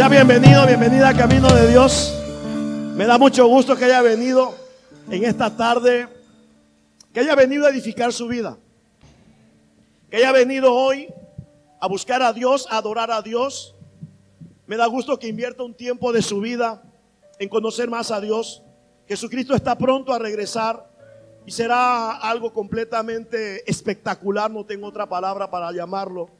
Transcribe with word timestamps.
Sea 0.00 0.08
bienvenido, 0.08 0.66
bienvenida 0.66 1.10
a 1.10 1.14
Camino 1.14 1.54
de 1.54 1.68
Dios. 1.68 2.18
Me 2.96 3.04
da 3.04 3.18
mucho 3.18 3.46
gusto 3.48 3.76
que 3.76 3.84
haya 3.84 4.00
venido 4.00 4.54
en 5.10 5.24
esta 5.24 5.54
tarde, 5.54 6.08
que 7.12 7.20
haya 7.20 7.34
venido 7.34 7.66
a 7.66 7.68
edificar 7.68 8.10
su 8.10 8.26
vida, 8.26 8.56
que 10.10 10.16
haya 10.16 10.32
venido 10.32 10.74
hoy 10.74 11.12
a 11.78 11.86
buscar 11.86 12.22
a 12.22 12.32
Dios, 12.32 12.66
a 12.70 12.78
adorar 12.78 13.10
a 13.10 13.20
Dios. 13.20 13.74
Me 14.66 14.78
da 14.78 14.86
gusto 14.86 15.18
que 15.18 15.28
invierta 15.28 15.64
un 15.64 15.74
tiempo 15.74 16.14
de 16.14 16.22
su 16.22 16.40
vida 16.40 16.82
en 17.38 17.50
conocer 17.50 17.90
más 17.90 18.10
a 18.10 18.22
Dios. 18.22 18.62
Jesucristo 19.06 19.54
está 19.54 19.76
pronto 19.76 20.14
a 20.14 20.18
regresar 20.18 20.90
y 21.44 21.50
será 21.50 22.12
algo 22.12 22.54
completamente 22.54 23.70
espectacular, 23.70 24.50
no 24.50 24.64
tengo 24.64 24.86
otra 24.86 25.06
palabra 25.06 25.50
para 25.50 25.70
llamarlo. 25.72 26.30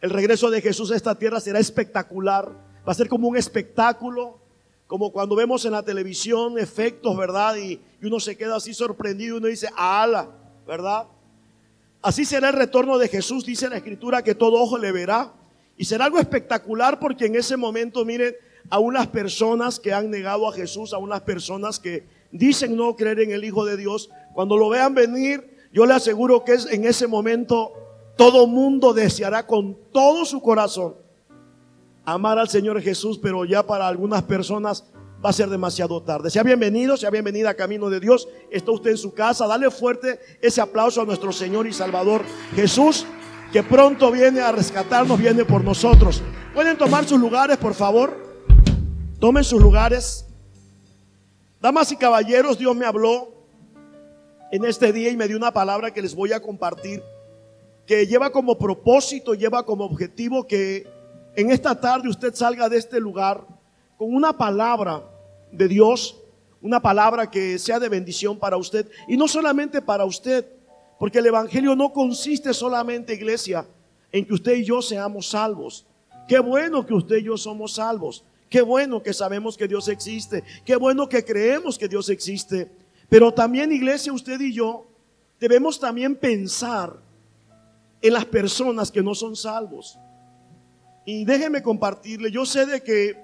El 0.00 0.08
regreso 0.08 0.48
de 0.48 0.62
Jesús 0.62 0.90
a 0.90 0.96
esta 0.96 1.14
tierra 1.16 1.38
será 1.38 1.58
espectacular, 1.58 2.69
va 2.86 2.92
a 2.92 2.94
ser 2.94 3.08
como 3.08 3.28
un 3.28 3.36
espectáculo, 3.36 4.38
como 4.86 5.12
cuando 5.12 5.36
vemos 5.36 5.64
en 5.64 5.72
la 5.72 5.82
televisión 5.82 6.58
efectos, 6.58 7.16
¿verdad? 7.16 7.56
Y, 7.56 7.80
uno 8.02 8.18
se 8.18 8.36
queda 8.36 8.56
así 8.56 8.72
sorprendido 8.72 9.36
uno 9.36 9.46
dice, 9.46 9.68
ala, 9.76 10.28
¿verdad? 10.66 11.06
Así 12.02 12.24
será 12.24 12.48
el 12.48 12.54
retorno 12.54 12.96
de 12.98 13.08
Jesús, 13.08 13.44
dice 13.44 13.68
la 13.68 13.76
escritura, 13.76 14.22
que 14.22 14.34
todo 14.34 14.60
ojo 14.60 14.78
le 14.78 14.90
verá. 14.90 15.32
Y 15.76 15.84
será 15.84 16.06
algo 16.06 16.18
espectacular 16.18 16.98
porque 16.98 17.26
en 17.26 17.36
ese 17.36 17.56
momento, 17.58 18.04
miren, 18.04 18.34
a 18.70 18.78
unas 18.78 19.06
personas 19.08 19.78
que 19.78 19.92
han 19.92 20.10
negado 20.10 20.48
a 20.48 20.52
Jesús, 20.52 20.92
a 20.92 20.98
unas 20.98 21.20
personas 21.22 21.78
que 21.78 22.06
dicen 22.32 22.74
no 22.74 22.96
creer 22.96 23.20
en 23.20 23.32
el 23.32 23.44
Hijo 23.44 23.66
de 23.66 23.76
Dios, 23.76 24.10
cuando 24.32 24.56
lo 24.56 24.70
vean 24.70 24.94
venir, 24.94 25.68
yo 25.72 25.86
le 25.86 25.94
aseguro 25.94 26.42
que 26.44 26.54
es 26.54 26.66
en 26.66 26.84
ese 26.84 27.06
momento 27.06 27.72
todo 28.16 28.46
mundo 28.46 28.92
deseará 28.92 29.46
con 29.46 29.76
todo 29.92 30.24
su 30.24 30.40
corazón 30.40 30.94
amar 32.04 32.38
al 32.38 32.48
Señor 32.48 32.80
Jesús, 32.80 33.18
pero 33.18 33.44
ya 33.44 33.66
para 33.66 33.86
algunas 33.86 34.22
personas 34.22 34.84
va 35.24 35.30
a 35.30 35.32
ser 35.32 35.48
demasiado 35.50 36.02
tarde. 36.02 36.30
Sea 36.30 36.42
bienvenido, 36.42 36.96
sea 36.96 37.10
bienvenida 37.10 37.50
a 37.50 37.54
Camino 37.54 37.90
de 37.90 38.00
Dios. 38.00 38.28
Está 38.50 38.72
usted 38.72 38.90
en 38.90 38.98
su 38.98 39.12
casa. 39.12 39.46
Dale 39.46 39.70
fuerte 39.70 40.18
ese 40.40 40.60
aplauso 40.60 41.02
a 41.02 41.04
nuestro 41.04 41.32
Señor 41.32 41.66
y 41.66 41.72
Salvador 41.72 42.22
Jesús, 42.54 43.06
que 43.52 43.62
pronto 43.62 44.10
viene 44.10 44.40
a 44.40 44.52
rescatarnos, 44.52 45.18
viene 45.18 45.44
por 45.44 45.62
nosotros. 45.62 46.22
Pueden 46.54 46.76
tomar 46.78 47.06
sus 47.06 47.20
lugares, 47.20 47.58
por 47.58 47.74
favor. 47.74 48.16
Tomen 49.18 49.44
sus 49.44 49.60
lugares. 49.60 50.24
Damas 51.60 51.92
y 51.92 51.96
caballeros, 51.96 52.58
Dios 52.58 52.74
me 52.74 52.86
habló 52.86 53.28
en 54.50 54.64
este 54.64 54.92
día 54.92 55.10
y 55.10 55.16
me 55.16 55.28
dio 55.28 55.36
una 55.36 55.52
palabra 55.52 55.92
que 55.92 56.00
les 56.00 56.14
voy 56.14 56.32
a 56.32 56.40
compartir, 56.40 57.02
que 57.86 58.06
lleva 58.06 58.32
como 58.32 58.56
propósito, 58.56 59.34
lleva 59.34 59.64
como 59.64 59.84
objetivo 59.84 60.46
que 60.46 60.86
en 61.36 61.50
esta 61.50 61.78
tarde 61.78 62.08
usted 62.08 62.34
salga 62.34 62.68
de 62.68 62.78
este 62.78 63.00
lugar 63.00 63.46
con 63.96 64.14
una 64.14 64.36
palabra 64.36 65.04
de 65.52 65.68
Dios, 65.68 66.16
una 66.60 66.80
palabra 66.80 67.30
que 67.30 67.58
sea 67.58 67.78
de 67.78 67.88
bendición 67.88 68.38
para 68.38 68.56
usted 68.56 68.90
y 69.08 69.16
no 69.16 69.28
solamente 69.28 69.80
para 69.80 70.04
usted, 70.04 70.46
porque 70.98 71.18
el 71.18 71.26
Evangelio 71.26 71.74
no 71.74 71.92
consiste 71.92 72.52
solamente, 72.52 73.14
iglesia, 73.14 73.66
en 74.12 74.26
que 74.26 74.34
usted 74.34 74.56
y 74.56 74.64
yo 74.64 74.82
seamos 74.82 75.30
salvos. 75.30 75.86
Qué 76.28 76.38
bueno 76.38 76.84
que 76.84 76.94
usted 76.94 77.16
y 77.16 77.24
yo 77.24 77.36
somos 77.36 77.74
salvos. 77.74 78.24
Qué 78.48 78.62
bueno 78.62 79.02
que 79.02 79.12
sabemos 79.12 79.56
que 79.56 79.68
Dios 79.68 79.88
existe. 79.88 80.44
Qué 80.64 80.76
bueno 80.76 81.08
que 81.08 81.24
creemos 81.24 81.78
que 81.78 81.88
Dios 81.88 82.08
existe. 82.08 82.70
Pero 83.08 83.32
también, 83.32 83.72
iglesia, 83.72 84.12
usted 84.12 84.40
y 84.40 84.52
yo 84.52 84.86
debemos 85.38 85.80
también 85.80 86.16
pensar 86.16 86.96
en 88.02 88.12
las 88.12 88.24
personas 88.24 88.90
que 88.90 89.02
no 89.02 89.14
son 89.14 89.36
salvos. 89.36 89.98
Y 91.10 91.24
déjeme 91.24 91.60
compartirle, 91.60 92.30
yo 92.30 92.46
sé 92.46 92.66
de 92.66 92.80
que, 92.84 93.20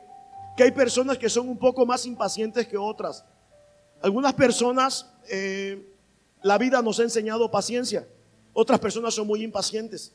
que 0.57 0.65
hay 0.65 0.73
personas 0.73 1.19
que 1.19 1.29
son 1.29 1.49
un 1.49 1.57
poco 1.57 1.87
más 1.87 2.05
impacientes 2.05 2.67
que 2.67 2.77
otras. 2.77 3.25
Algunas 4.03 4.35
personas, 4.35 5.09
eh, 5.29 5.89
la 6.43 6.59
vida 6.59 6.83
nos 6.83 6.99
ha 6.99 7.05
enseñado 7.05 7.49
paciencia. 7.49 8.05
Otras 8.53 8.81
personas 8.81 9.15
son 9.15 9.29
muy 9.29 9.45
impacientes. 9.45 10.13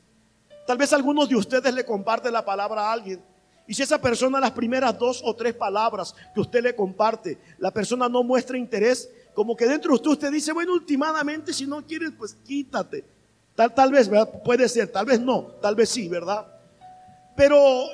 Tal 0.66 0.76
vez 0.76 0.92
algunos 0.92 1.30
de 1.30 1.36
ustedes 1.36 1.72
le 1.72 1.86
comparten 1.86 2.34
la 2.34 2.44
palabra 2.44 2.82
a 2.82 2.92
alguien. 2.92 3.24
Y 3.66 3.72
si 3.72 3.82
esa 3.82 3.98
persona 3.98 4.38
las 4.38 4.50
primeras 4.50 4.98
dos 4.98 5.22
o 5.24 5.34
tres 5.34 5.54
palabras 5.54 6.14
que 6.34 6.42
usted 6.42 6.62
le 6.62 6.76
comparte, 6.76 7.38
la 7.56 7.70
persona 7.70 8.06
no 8.06 8.22
muestra 8.22 8.58
interés, 8.58 9.08
como 9.32 9.56
que 9.56 9.66
dentro 9.66 9.92
de 9.92 9.94
usted 9.94 10.10
usted 10.10 10.30
dice, 10.30 10.52
bueno, 10.52 10.74
últimamente 10.74 11.54
si 11.54 11.66
no 11.66 11.86
quieres, 11.86 12.10
pues 12.18 12.34
quítate. 12.44 13.02
Tal, 13.54 13.74
tal 13.74 13.90
vez, 13.90 14.10
¿verdad? 14.10 14.42
Puede 14.44 14.68
ser, 14.68 14.92
tal 14.92 15.06
vez 15.06 15.20
no, 15.20 15.52
tal 15.62 15.74
vez 15.74 15.88
sí, 15.88 16.06
¿verdad? 16.06 16.52
Pero 17.36 17.86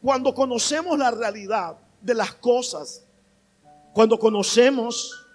cuando 0.00 0.34
conocemos 0.34 0.98
la 0.98 1.10
realidad 1.10 1.76
de 2.00 2.14
las 2.14 2.34
cosas, 2.34 3.04
cuando 3.92 4.18
conocemos 4.18 5.26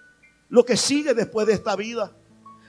lo 0.48 0.64
que 0.64 0.76
sigue 0.76 1.14
después 1.14 1.46
de 1.46 1.54
esta 1.54 1.76
vida, 1.76 2.12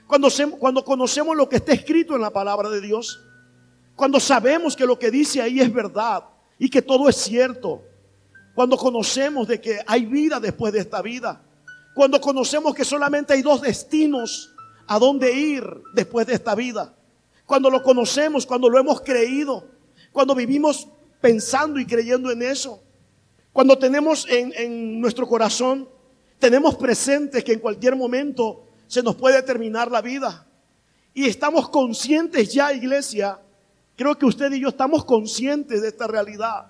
cuando, 0.06 0.28
cuando 0.58 0.84
conocemos 0.84 1.36
lo 1.36 1.48
que 1.48 1.56
está 1.56 1.72
escrito 1.72 2.14
en 2.14 2.20
la 2.20 2.30
palabra 2.30 2.68
de 2.68 2.80
Dios, 2.80 3.20
cuando 3.96 4.20
sabemos 4.20 4.76
que 4.76 4.86
lo 4.86 4.98
que 4.98 5.10
dice 5.10 5.40
ahí 5.40 5.60
es 5.60 5.72
verdad 5.72 6.24
y 6.58 6.68
que 6.68 6.82
todo 6.82 7.08
es 7.08 7.16
cierto, 7.16 7.82
cuando 8.54 8.76
conocemos 8.76 9.48
de 9.48 9.60
que 9.60 9.80
hay 9.86 10.04
vida 10.04 10.40
después 10.40 10.72
de 10.72 10.80
esta 10.80 11.00
vida, 11.00 11.42
cuando 11.94 12.20
conocemos 12.20 12.74
que 12.74 12.84
solamente 12.84 13.32
hay 13.32 13.42
dos 13.42 13.60
destinos 13.60 14.52
a 14.86 14.98
dónde 14.98 15.32
ir 15.32 15.64
después 15.94 16.26
de 16.26 16.34
esta 16.34 16.54
vida, 16.54 16.94
cuando 17.46 17.70
lo 17.70 17.82
conocemos, 17.82 18.46
cuando 18.46 18.68
lo 18.68 18.78
hemos 18.78 19.00
creído, 19.00 19.73
cuando 20.14 20.32
vivimos 20.32 20.86
pensando 21.20 21.80
y 21.80 21.84
creyendo 21.84 22.30
en 22.30 22.40
eso, 22.40 22.80
cuando 23.52 23.76
tenemos 23.76 24.24
en, 24.30 25.00
nuestro 25.00 25.26
corazón, 25.26 25.88
tenemos 26.38 26.76
presente 26.76 27.42
que 27.42 27.54
en 27.54 27.58
cualquier 27.58 27.96
momento 27.96 28.64
se 28.86 29.02
nos 29.02 29.16
puede 29.16 29.42
terminar 29.42 29.90
la 29.90 30.00
vida. 30.00 30.46
Y 31.14 31.26
estamos 31.26 31.68
conscientes 31.68 32.54
ya, 32.54 32.72
iglesia, 32.72 33.40
creo 33.96 34.16
que 34.16 34.24
usted 34.24 34.52
y 34.52 34.60
yo 34.60 34.68
estamos 34.68 35.04
conscientes 35.04 35.82
de 35.82 35.88
esta 35.88 36.06
realidad, 36.06 36.66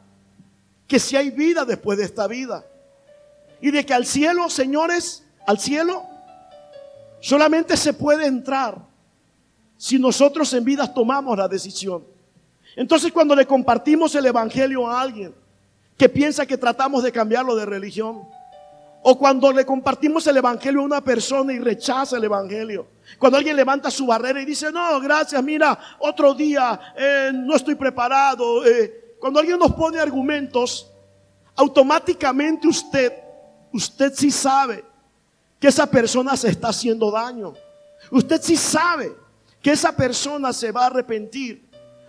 que 0.88 0.98
si 0.98 1.14
hay 1.14 1.28
vida 1.28 1.66
después 1.66 1.98
de 1.98 2.04
esta 2.04 2.26
vida. 2.26 2.64
Y 3.60 3.72
de 3.72 3.84
que 3.84 3.92
al 3.92 4.06
cielo, 4.06 4.48
señores, 4.48 5.22
al 5.46 5.58
cielo, 5.58 6.02
solamente 7.20 7.76
se 7.76 7.92
puede 7.92 8.24
entrar 8.24 8.78
si 9.76 9.98
nosotros 9.98 10.50
en 10.54 10.64
vida 10.64 10.94
tomamos 10.94 11.36
la 11.36 11.46
decisión. 11.46 12.13
Entonces 12.76 13.12
cuando 13.12 13.34
le 13.34 13.46
compartimos 13.46 14.14
el 14.14 14.26
Evangelio 14.26 14.88
a 14.88 15.00
alguien 15.00 15.34
que 15.96 16.08
piensa 16.08 16.46
que 16.46 16.58
tratamos 16.58 17.02
de 17.02 17.12
cambiarlo 17.12 17.54
de 17.54 17.66
religión, 17.66 18.22
o 19.06 19.18
cuando 19.18 19.52
le 19.52 19.66
compartimos 19.66 20.26
el 20.26 20.38
Evangelio 20.38 20.80
a 20.80 20.84
una 20.84 21.00
persona 21.02 21.52
y 21.52 21.58
rechaza 21.58 22.16
el 22.16 22.24
Evangelio, 22.24 22.86
cuando 23.18 23.38
alguien 23.38 23.54
levanta 23.54 23.90
su 23.90 24.06
barrera 24.06 24.40
y 24.40 24.44
dice, 24.44 24.72
no, 24.72 24.98
gracias, 25.00 25.42
mira, 25.44 25.78
otro 25.98 26.34
día, 26.34 26.80
eh, 26.96 27.30
no 27.32 27.54
estoy 27.54 27.74
preparado, 27.74 28.64
eh, 28.64 29.16
cuando 29.20 29.40
alguien 29.40 29.58
nos 29.58 29.72
pone 29.72 29.98
argumentos, 29.98 30.90
automáticamente 31.54 32.66
usted, 32.66 33.12
usted 33.72 34.12
sí 34.14 34.30
sabe 34.30 34.84
que 35.58 35.68
esa 35.68 35.86
persona 35.86 36.36
se 36.36 36.48
está 36.48 36.68
haciendo 36.68 37.10
daño. 37.10 37.54
Usted 38.10 38.40
sí 38.42 38.56
sabe 38.56 39.14
que 39.62 39.70
esa 39.70 39.96
persona 39.96 40.52
se 40.52 40.70
va 40.70 40.82
a 40.82 40.86
arrepentir. 40.86 41.63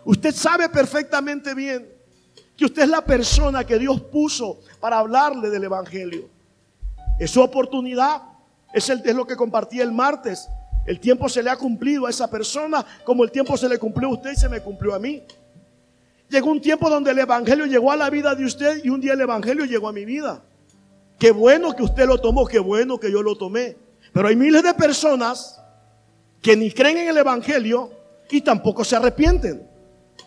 Usted 0.06 0.34
sabe 0.34 0.70
perfectamente 0.70 1.54
bien 1.56 1.90
que 2.56 2.66
usted 2.66 2.84
es 2.84 2.90
la 2.90 3.04
persona 3.04 3.66
que 3.66 3.78
Dios 3.80 4.00
puso 4.02 4.60
para 4.80 5.00
hablarle 5.00 5.50
del 5.50 5.64
Evangelio. 5.64 6.30
Es 7.20 7.32
su 7.32 7.42
oportunidad. 7.42 8.22
Es, 8.72 8.90
el, 8.90 9.02
lo 9.16 9.26
que 9.26 9.36
compartí 9.36 9.82
el 9.82 9.92
martes. 9.92 10.48
El 10.86 11.00
tiempo 11.00 11.28
se 11.28 11.42
le 11.42 11.50
ha 11.50 11.58
cumplido 11.58 12.06
a 12.06 12.12
esa 12.12 12.30
persona 12.30 12.86
como 13.04 13.24
el 13.24 13.32
tiempo 13.32 13.58
se 13.58 13.68
le 13.68 13.80
cumplió 13.80 14.10
a 14.10 14.12
usted 14.14 14.32
y 14.34 14.36
se 14.36 14.48
me 14.48 14.62
cumplió 14.62 14.94
a 14.94 15.00
mí. 15.00 15.24
Llegó 16.30 16.52
un 16.52 16.62
tiempo 16.62 16.90
donde 16.90 17.12
el 17.12 17.20
Evangelio 17.20 17.66
llegó 17.66 17.92
a 17.92 17.96
la 17.96 18.10
vida 18.10 18.36
de 18.36 18.46
usted 18.46 18.84
y 18.84 18.90
un 18.90 19.02
día 19.02 19.14
el 19.14 19.22
Evangelio 19.22 19.66
llegó 19.66 19.88
a 19.88 19.92
mi 19.92 20.06
vida. 20.06 20.44
Qué 21.18 21.32
bueno 21.32 21.76
que 21.76 21.82
usted 21.82 22.06
lo 22.06 22.20
tomó, 22.20 22.46
qué 22.46 22.60
bueno 22.60 23.00
que 23.00 23.12
yo 23.12 23.24
lo 23.24 23.36
tomé. 23.36 23.76
Pero 24.14 24.28
hay 24.28 24.36
miles 24.36 24.62
de 24.62 24.74
personas 24.76 25.60
que 26.42 26.56
ni 26.56 26.72
creen 26.72 26.98
en 27.00 27.10
el 27.10 27.18
Evangelio 27.18 27.92
y 28.30 28.42
tampoco 28.42 28.84
se 28.84 28.96
arrepienten. 28.96 29.75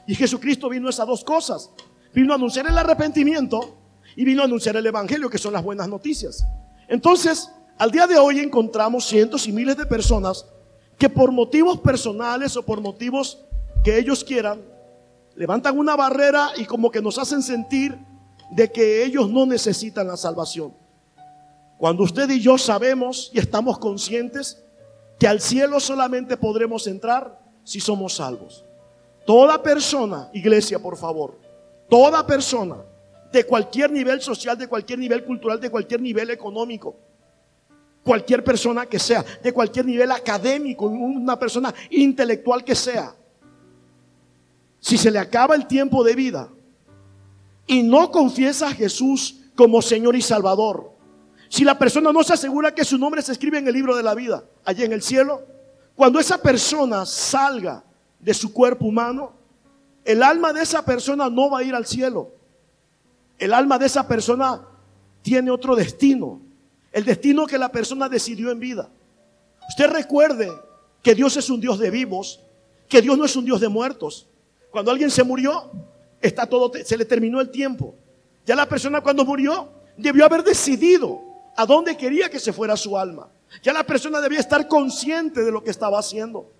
Y 0.08 0.14
Jesucristo 0.14 0.70
vino 0.70 0.86
a 0.86 0.90
esas 0.90 1.06
dos 1.06 1.22
cosas. 1.22 1.70
Vino 2.14 2.32
a 2.32 2.36
anunciar 2.36 2.66
el 2.66 2.78
arrepentimiento 2.78 3.76
y 4.16 4.24
vino 4.24 4.40
a 4.40 4.46
anunciar 4.46 4.74
el 4.76 4.86
Evangelio, 4.86 5.28
que 5.28 5.36
son 5.36 5.52
las 5.52 5.62
buenas 5.62 5.86
noticias. 5.86 6.46
Entonces, 6.88 7.50
al 7.76 7.90
día 7.90 8.06
de 8.06 8.16
hoy 8.16 8.40
encontramos 8.40 9.04
cientos 9.04 9.46
y 9.46 9.52
miles 9.52 9.76
de 9.76 9.84
personas 9.84 10.46
que 10.96 11.10
por 11.10 11.30
motivos 11.30 11.78
personales 11.80 12.56
o 12.56 12.64
por 12.64 12.80
motivos 12.80 13.44
que 13.84 13.98
ellos 13.98 14.24
quieran, 14.24 14.62
levantan 15.36 15.78
una 15.78 15.94
barrera 15.94 16.52
y 16.56 16.64
como 16.64 16.90
que 16.90 17.02
nos 17.02 17.18
hacen 17.18 17.42
sentir 17.42 17.98
de 18.50 18.72
que 18.72 19.04
ellos 19.04 19.28
no 19.28 19.44
necesitan 19.44 20.06
la 20.06 20.16
salvación. 20.16 20.72
Cuando 21.76 22.02
usted 22.02 22.30
y 22.30 22.40
yo 22.40 22.56
sabemos 22.56 23.30
y 23.34 23.40
estamos 23.40 23.78
conscientes 23.78 24.64
que 25.18 25.28
al 25.28 25.42
cielo 25.42 25.78
solamente 25.80 26.38
podremos 26.38 26.86
entrar 26.86 27.38
si 27.62 27.78
somos 27.78 28.14
salvos. 28.14 28.64
Toda 29.28 29.62
persona, 29.62 30.30
iglesia, 30.32 30.78
por 30.78 30.96
favor, 30.96 31.38
toda 31.86 32.26
persona 32.26 32.76
de 33.30 33.44
cualquier 33.44 33.90
nivel 33.90 34.22
social, 34.22 34.56
de 34.56 34.66
cualquier 34.66 34.98
nivel 34.98 35.22
cultural, 35.22 35.60
de 35.60 35.68
cualquier 35.68 36.00
nivel 36.00 36.30
económico. 36.30 36.96
Cualquier 38.02 38.42
persona 38.42 38.86
que 38.86 38.98
sea, 38.98 39.22
de 39.42 39.52
cualquier 39.52 39.84
nivel 39.84 40.12
académico, 40.12 40.86
una 40.86 41.38
persona 41.38 41.74
intelectual 41.90 42.64
que 42.64 42.74
sea. 42.74 43.14
Si 44.80 44.96
se 44.96 45.10
le 45.10 45.18
acaba 45.18 45.54
el 45.54 45.66
tiempo 45.66 46.02
de 46.02 46.14
vida 46.14 46.48
y 47.66 47.82
no 47.82 48.10
confiesa 48.10 48.68
a 48.68 48.74
Jesús 48.74 49.40
como 49.54 49.82
Señor 49.82 50.16
y 50.16 50.22
Salvador, 50.22 50.90
si 51.50 51.64
la 51.64 51.78
persona 51.78 52.14
no 52.14 52.22
se 52.22 52.32
asegura 52.32 52.74
que 52.74 52.82
su 52.82 52.96
nombre 52.96 53.20
se 53.20 53.32
escribe 53.32 53.58
en 53.58 53.68
el 53.68 53.74
libro 53.74 53.94
de 53.94 54.02
la 54.02 54.14
vida, 54.14 54.42
allí 54.64 54.84
en 54.84 54.92
el 54.94 55.02
cielo, 55.02 55.42
cuando 55.94 56.18
esa 56.18 56.40
persona 56.40 57.04
salga 57.04 57.84
de 58.20 58.34
su 58.34 58.52
cuerpo 58.52 58.86
humano, 58.86 59.32
el 60.04 60.22
alma 60.22 60.52
de 60.52 60.62
esa 60.62 60.84
persona 60.84 61.28
no 61.28 61.50
va 61.50 61.60
a 61.60 61.62
ir 61.62 61.74
al 61.74 61.86
cielo. 61.86 62.32
El 63.38 63.52
alma 63.52 63.78
de 63.78 63.86
esa 63.86 64.08
persona 64.08 64.66
tiene 65.22 65.50
otro 65.50 65.76
destino. 65.76 66.40
El 66.92 67.04
destino 67.04 67.46
que 67.46 67.58
la 67.58 67.70
persona 67.70 68.08
decidió 68.08 68.50
en 68.50 68.58
vida. 68.58 68.88
Usted 69.68 69.90
recuerde 69.90 70.50
que 71.02 71.14
Dios 71.14 71.36
es 71.36 71.50
un 71.50 71.60
Dios 71.60 71.78
de 71.78 71.90
vivos, 71.90 72.40
que 72.88 73.02
Dios 73.02 73.18
no 73.18 73.24
es 73.24 73.36
un 73.36 73.44
Dios 73.44 73.60
de 73.60 73.68
muertos. 73.68 74.26
Cuando 74.70 74.90
alguien 74.90 75.10
se 75.10 75.22
murió, 75.22 75.70
está 76.20 76.46
todo, 76.46 76.72
se 76.84 76.96
le 76.96 77.04
terminó 77.04 77.40
el 77.40 77.50
tiempo. 77.50 77.94
Ya 78.46 78.56
la 78.56 78.66
persona 78.66 79.02
cuando 79.02 79.24
murió 79.24 79.68
debió 79.96 80.24
haber 80.24 80.42
decidido 80.42 81.20
a 81.56 81.66
dónde 81.66 81.96
quería 81.96 82.30
que 82.30 82.40
se 82.40 82.52
fuera 82.52 82.76
su 82.76 82.96
alma. 82.96 83.28
Ya 83.62 83.72
la 83.72 83.84
persona 83.84 84.20
debía 84.20 84.40
estar 84.40 84.66
consciente 84.68 85.44
de 85.44 85.50
lo 85.50 85.62
que 85.62 85.70
estaba 85.70 85.98
haciendo. 85.98 86.50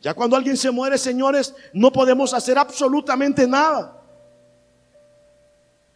Ya 0.00 0.14
cuando 0.14 0.36
alguien 0.36 0.56
se 0.56 0.70
muere, 0.70 0.96
señores, 0.96 1.54
no 1.74 1.92
podemos 1.92 2.32
hacer 2.32 2.56
absolutamente 2.56 3.46
nada. 3.46 4.00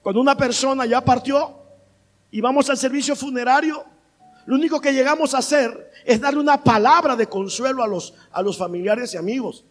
Cuando 0.02 0.20
una 0.20 0.36
persona 0.36 0.84
ya 0.84 1.00
partió 1.00 1.56
y 2.30 2.40
vamos 2.42 2.68
al 2.68 2.76
servicio 2.76 3.16
funerario, 3.16 3.82
lo 4.44 4.56
único 4.56 4.78
que 4.78 4.92
llegamos 4.92 5.32
a 5.32 5.38
hacer 5.38 5.90
es 6.04 6.20
darle 6.20 6.40
una 6.40 6.62
palabra 6.62 7.16
de 7.16 7.26
consuelo 7.26 7.82
a 7.82 7.86
los, 7.86 8.12
a 8.30 8.42
los 8.42 8.58
familiares 8.58 9.14
y 9.14 9.16
amigos. 9.16 9.64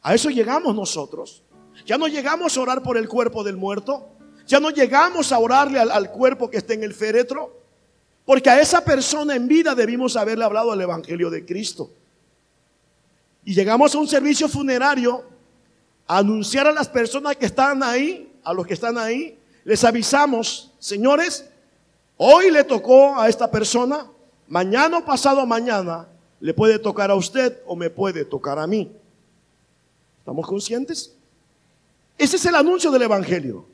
A 0.00 0.14
eso 0.14 0.30
llegamos 0.30 0.74
nosotros. 0.74 1.42
Ya 1.84 1.98
no 1.98 2.08
llegamos 2.08 2.56
a 2.56 2.60
orar 2.62 2.82
por 2.82 2.96
el 2.96 3.06
cuerpo 3.06 3.44
del 3.44 3.58
muerto. 3.58 4.08
Ya 4.46 4.60
no 4.60 4.70
llegamos 4.70 5.30
a 5.30 5.38
orarle 5.38 5.78
al, 5.78 5.90
al 5.90 6.10
cuerpo 6.10 6.48
que 6.48 6.56
está 6.56 6.72
en 6.72 6.84
el 6.84 6.94
féretro. 6.94 7.60
Porque 8.24 8.48
a 8.48 8.58
esa 8.58 8.82
persona 8.82 9.36
en 9.36 9.46
vida 9.46 9.74
debimos 9.74 10.16
haberle 10.16 10.44
hablado 10.44 10.72
al 10.72 10.80
Evangelio 10.80 11.28
de 11.28 11.44
Cristo. 11.44 11.90
Y 13.44 13.54
llegamos 13.54 13.94
a 13.94 13.98
un 13.98 14.06
servicio 14.06 14.48
funerario 14.48 15.24
a 16.06 16.18
anunciar 16.18 16.66
a 16.66 16.72
las 16.72 16.88
personas 16.88 17.36
que 17.36 17.46
están 17.46 17.82
ahí, 17.82 18.32
a 18.44 18.52
los 18.52 18.66
que 18.66 18.74
están 18.74 18.98
ahí, 18.98 19.38
les 19.64 19.84
avisamos, 19.84 20.72
señores, 20.78 21.48
hoy 22.16 22.50
le 22.50 22.64
tocó 22.64 23.18
a 23.18 23.28
esta 23.28 23.50
persona, 23.50 24.06
mañana 24.48 24.98
o 24.98 25.04
pasado 25.04 25.46
mañana 25.46 26.08
le 26.40 26.52
puede 26.54 26.78
tocar 26.78 27.10
a 27.10 27.14
usted 27.14 27.60
o 27.66 27.76
me 27.76 27.88
puede 27.88 28.24
tocar 28.24 28.58
a 28.58 28.66
mí. 28.66 28.90
¿Estamos 30.18 30.46
conscientes? 30.46 31.14
Ese 32.18 32.36
es 32.36 32.46
el 32.46 32.54
anuncio 32.54 32.90
del 32.90 33.02
Evangelio. 33.02 33.64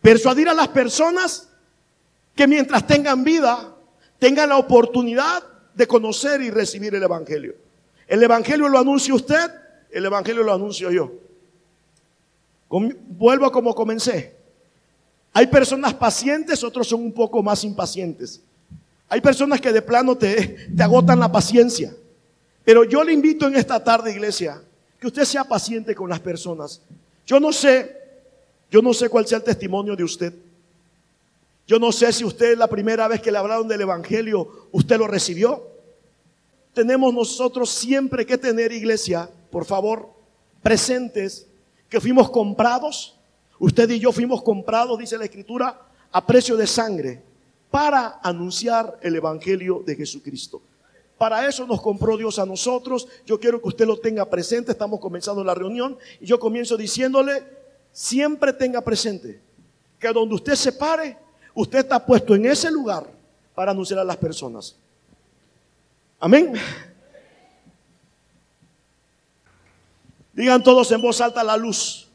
Persuadir 0.00 0.48
a 0.48 0.54
las 0.54 0.68
personas 0.68 1.48
que 2.34 2.46
mientras 2.46 2.86
tengan 2.86 3.24
vida, 3.24 3.74
tengan 4.18 4.50
la 4.50 4.56
oportunidad 4.56 5.42
de 5.74 5.86
conocer 5.86 6.40
y 6.42 6.50
recibir 6.50 6.94
el 6.94 7.02
Evangelio. 7.02 7.54
El 8.10 8.20
Evangelio 8.24 8.68
lo 8.68 8.76
anuncia 8.76 9.14
usted, 9.14 9.52
el 9.88 10.04
Evangelio 10.04 10.42
lo 10.42 10.52
anuncio 10.52 10.90
yo. 10.90 11.12
Vuelvo 12.68 13.46
a 13.46 13.52
como 13.52 13.72
comencé. 13.72 14.34
Hay 15.32 15.46
personas 15.46 15.94
pacientes, 15.94 16.64
otros 16.64 16.88
son 16.88 17.02
un 17.02 17.12
poco 17.12 17.40
más 17.40 17.62
impacientes. 17.62 18.40
Hay 19.08 19.20
personas 19.20 19.60
que 19.60 19.72
de 19.72 19.80
plano 19.80 20.18
te, 20.18 20.68
te 20.76 20.82
agotan 20.82 21.20
la 21.20 21.30
paciencia. 21.30 21.94
Pero 22.64 22.82
yo 22.82 23.04
le 23.04 23.12
invito 23.12 23.46
en 23.46 23.54
esta 23.54 23.82
tarde, 23.82 24.10
iglesia, 24.10 24.60
que 24.98 25.06
usted 25.06 25.24
sea 25.24 25.44
paciente 25.44 25.94
con 25.94 26.10
las 26.10 26.18
personas. 26.18 26.82
Yo 27.24 27.38
no 27.38 27.52
sé, 27.52 27.96
yo 28.72 28.82
no 28.82 28.92
sé 28.92 29.08
cuál 29.08 29.24
sea 29.24 29.38
el 29.38 29.44
testimonio 29.44 29.94
de 29.94 30.02
usted. 30.02 30.34
Yo 31.64 31.78
no 31.78 31.92
sé 31.92 32.12
si 32.12 32.24
usted 32.24 32.58
la 32.58 32.66
primera 32.66 33.06
vez 33.06 33.20
que 33.20 33.30
le 33.30 33.38
hablaron 33.38 33.68
del 33.68 33.82
Evangelio, 33.82 34.66
usted 34.72 34.98
lo 34.98 35.06
recibió. 35.06 35.70
Tenemos 36.80 37.12
nosotros 37.12 37.68
siempre 37.68 38.24
que 38.24 38.38
tener, 38.38 38.72
iglesia, 38.72 39.28
por 39.50 39.64
favor, 39.64 40.08
presentes, 40.62 41.46
que 41.88 42.00
fuimos 42.00 42.30
comprados 42.30 43.20
Usted 43.60 43.90
y 43.90 43.98
yo 44.00 44.10
fuimos 44.10 44.42
comprados, 44.42 44.98
dice 44.98 45.18
la 45.18 45.26
Escritura, 45.26 45.78
a 46.10 46.26
precio 46.26 46.56
de 46.56 46.66
sangre 46.66 47.22
para 47.70 48.18
anunciar 48.22 48.98
el 49.02 49.14
Evangelio 49.14 49.82
de 49.84 49.94
Jesucristo. 49.94 50.62
Para 51.18 51.46
eso 51.46 51.66
nos 51.66 51.82
compró 51.82 52.16
Dios 52.16 52.38
a 52.38 52.46
nosotros. 52.46 53.06
Yo 53.26 53.38
quiero 53.38 53.60
que 53.60 53.68
usted 53.68 53.86
lo 53.86 53.98
tenga 53.98 54.24
presente. 54.24 54.72
Estamos 54.72 54.98
comenzando 54.98 55.44
la 55.44 55.54
reunión 55.54 55.98
y 56.20 56.24
yo 56.24 56.40
comienzo 56.40 56.78
diciéndole, 56.78 57.44
siempre 57.92 58.54
tenga 58.54 58.80
presente 58.80 59.38
que 59.98 60.08
donde 60.08 60.34
usted 60.34 60.54
se 60.54 60.72
pare, 60.72 61.18
usted 61.54 61.80
está 61.80 62.04
puesto 62.04 62.34
en 62.34 62.46
ese 62.46 62.70
lugar 62.70 63.06
para 63.54 63.72
anunciar 63.72 64.00
a 64.00 64.04
las 64.04 64.16
personas. 64.16 64.74
Amén. 66.20 66.52
Digan 70.34 70.62
todos 70.62 70.92
en 70.92 71.00
voz 71.00 71.20
alta 71.20 71.42
la 71.42 71.56
luz. 71.56 72.08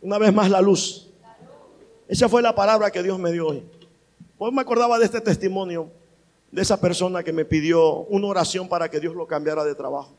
Una 0.00 0.16
vez 0.18 0.32
más 0.32 0.48
la 0.48 0.60
luz. 0.60 1.10
Esa 2.06 2.28
fue 2.28 2.40
la 2.40 2.54
palabra 2.54 2.90
que 2.90 3.02
Dios 3.02 3.18
me 3.18 3.32
dio 3.32 3.48
hoy. 3.48 3.62
Pues 4.38 4.52
me 4.52 4.60
acordaba 4.60 4.98
de 4.98 5.06
este 5.06 5.20
testimonio 5.20 5.90
de 6.52 6.62
esa 6.62 6.80
persona 6.80 7.24
que 7.24 7.32
me 7.32 7.44
pidió 7.44 8.02
una 8.02 8.28
oración 8.28 8.68
para 8.68 8.88
que 8.88 9.00
Dios 9.00 9.16
lo 9.16 9.26
cambiara 9.26 9.64
de 9.64 9.74
trabajo. 9.74 10.14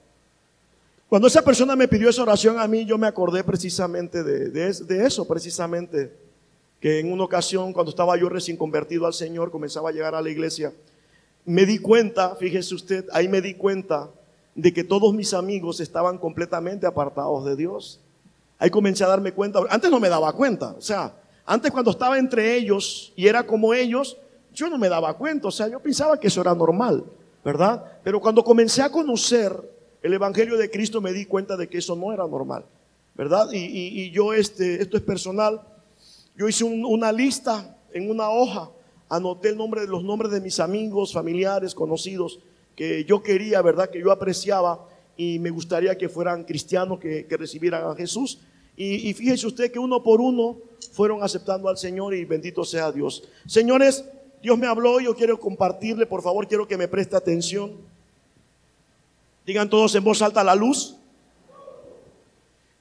Cuando 1.08 1.30
esa 1.30 1.42
persona 1.42 1.78
me 1.78 1.88
pidió 1.88 2.10
esa 2.10 2.24
oración 2.24 2.60
a 2.60 2.68
mí, 2.68 2.84
yo 2.84 2.98
me 2.98 3.08
acordé 3.08 3.42
precisamente 3.44 4.22
de, 4.22 4.50
de, 4.50 5.06
eso, 5.06 5.26
precisamente, 5.26 6.12
que 6.82 7.00
en 7.00 7.10
una 7.10 7.24
ocasión, 7.24 7.72
cuando 7.72 7.92
estaba 7.92 8.18
yo 8.18 8.28
recién 8.28 8.58
convertido 8.58 9.06
al 9.06 9.14
Señor, 9.14 9.50
comenzaba 9.50 9.90
a 9.90 9.94
llegar 9.94 10.14
a 10.14 10.22
la 10.22 10.30
iglesia, 10.30 10.74
me 11.46 11.66
di 11.66 11.78
cuenta, 11.78 12.36
fíjese 12.36 12.74
usted, 12.76 13.06
ahí 13.12 13.28
me 13.28 13.42
di 13.42 13.54
cuenta 13.54 14.10
de 14.56 14.74
que 14.74 14.84
todos 14.84 15.14
mis 15.14 15.34
amigos 15.34 15.80
estaban 15.80 16.18
completamente 16.18 16.88
apartados 16.88 17.46
de 17.46 17.56
Dios. 17.56 18.00
Ahí 18.58 18.70
comencé 18.70 19.04
a 19.04 19.08
darme 19.08 19.34
cuenta. 19.34 19.60
Antes 19.70 19.92
no 19.92 20.00
me 20.00 20.10
daba 20.10 20.32
cuenta. 20.34 20.72
O 20.78 20.82
sea, 20.82 21.14
antes 21.46 21.72
cuando 21.72 21.92
estaba 21.92 22.18
entre 22.18 22.56
ellos 22.56 23.14
y 23.16 23.28
era 23.28 23.46
como 23.46 23.74
ellos, 23.74 24.18
yo 24.54 24.70
no 24.70 24.78
me 24.78 24.90
daba 24.90 25.14
cuenta. 25.16 25.50
O 25.50 25.52
sea, 25.52 25.68
yo 25.68 25.80
pensaba 25.80 26.20
que 26.20 26.28
eso 26.28 26.42
era 26.42 26.56
normal, 26.56 27.04
¿verdad? 27.44 27.84
Pero 28.04 28.20
cuando 28.20 28.44
comencé 28.44 28.82
a 28.82 28.90
conocer 28.90 29.54
el 30.02 30.14
Evangelio 30.14 30.58
de 30.58 30.70
Cristo 30.70 31.02
me 31.02 31.12
di 31.12 31.26
cuenta 31.26 31.58
de 31.58 31.68
que 31.68 31.80
eso 31.80 31.96
no 31.96 32.14
era 32.14 32.28
normal, 32.28 32.64
¿verdad? 33.16 33.50
Y, 33.52 34.12
yo, 34.12 34.34
este, 34.34 34.82
esto 34.82 34.98
es 34.98 35.04
personal. 35.04 35.62
Yo 36.38 36.48
hice 36.48 36.64
una 36.64 37.12
lista 37.12 37.76
en 37.92 38.10
una 38.10 38.30
hoja, 38.30 38.70
anoté 39.10 39.50
el 39.50 39.58
nombre 39.58 39.86
los 39.88 40.04
nombres 40.04 40.32
de 40.32 40.42
mis 40.42 40.60
amigos, 40.60 41.14
familiares, 41.14 41.76
conocidos, 41.76 42.40
que 42.76 43.06
yo 43.06 43.22
quería, 43.24 43.62
¿verdad? 43.62 43.90
Que 43.90 44.00
yo 44.00 44.12
apreciaba 44.12 44.88
y 45.18 45.40
me 45.40 45.50
gustaría 45.50 45.98
que 45.98 46.10
fueran 46.10 46.44
cristianos 46.44 47.00
que, 47.00 47.26
recibieran 47.30 47.90
a 47.90 47.96
Jesús. 47.96 48.40
Y, 48.78 49.14
fíjese 49.14 49.48
usted 49.48 49.72
que 49.72 49.80
uno 49.80 50.04
por 50.04 50.20
uno 50.20 50.58
fueron 50.92 51.24
aceptando 51.24 51.70
al 51.70 51.78
Señor 51.78 52.14
y 52.14 52.26
bendito 52.26 52.66
sea 52.66 52.92
Dios. 52.92 53.24
Señores, 53.46 54.04
Dios 54.42 54.58
me 54.58 54.68
habló, 54.68 55.00
yo 55.00 55.16
quiero 55.16 55.40
compartirle, 55.40 56.06
por 56.06 56.22
favor, 56.22 56.48
quiero 56.48 56.68
que 56.68 56.78
me 56.78 56.88
preste 56.88 57.16
atención. 57.16 57.72
Digan 59.46 59.70
todos 59.70 59.96
en 59.96 60.04
voz 60.04 60.22
alta 60.22 60.44
la 60.44 60.56
luz. 60.56 60.98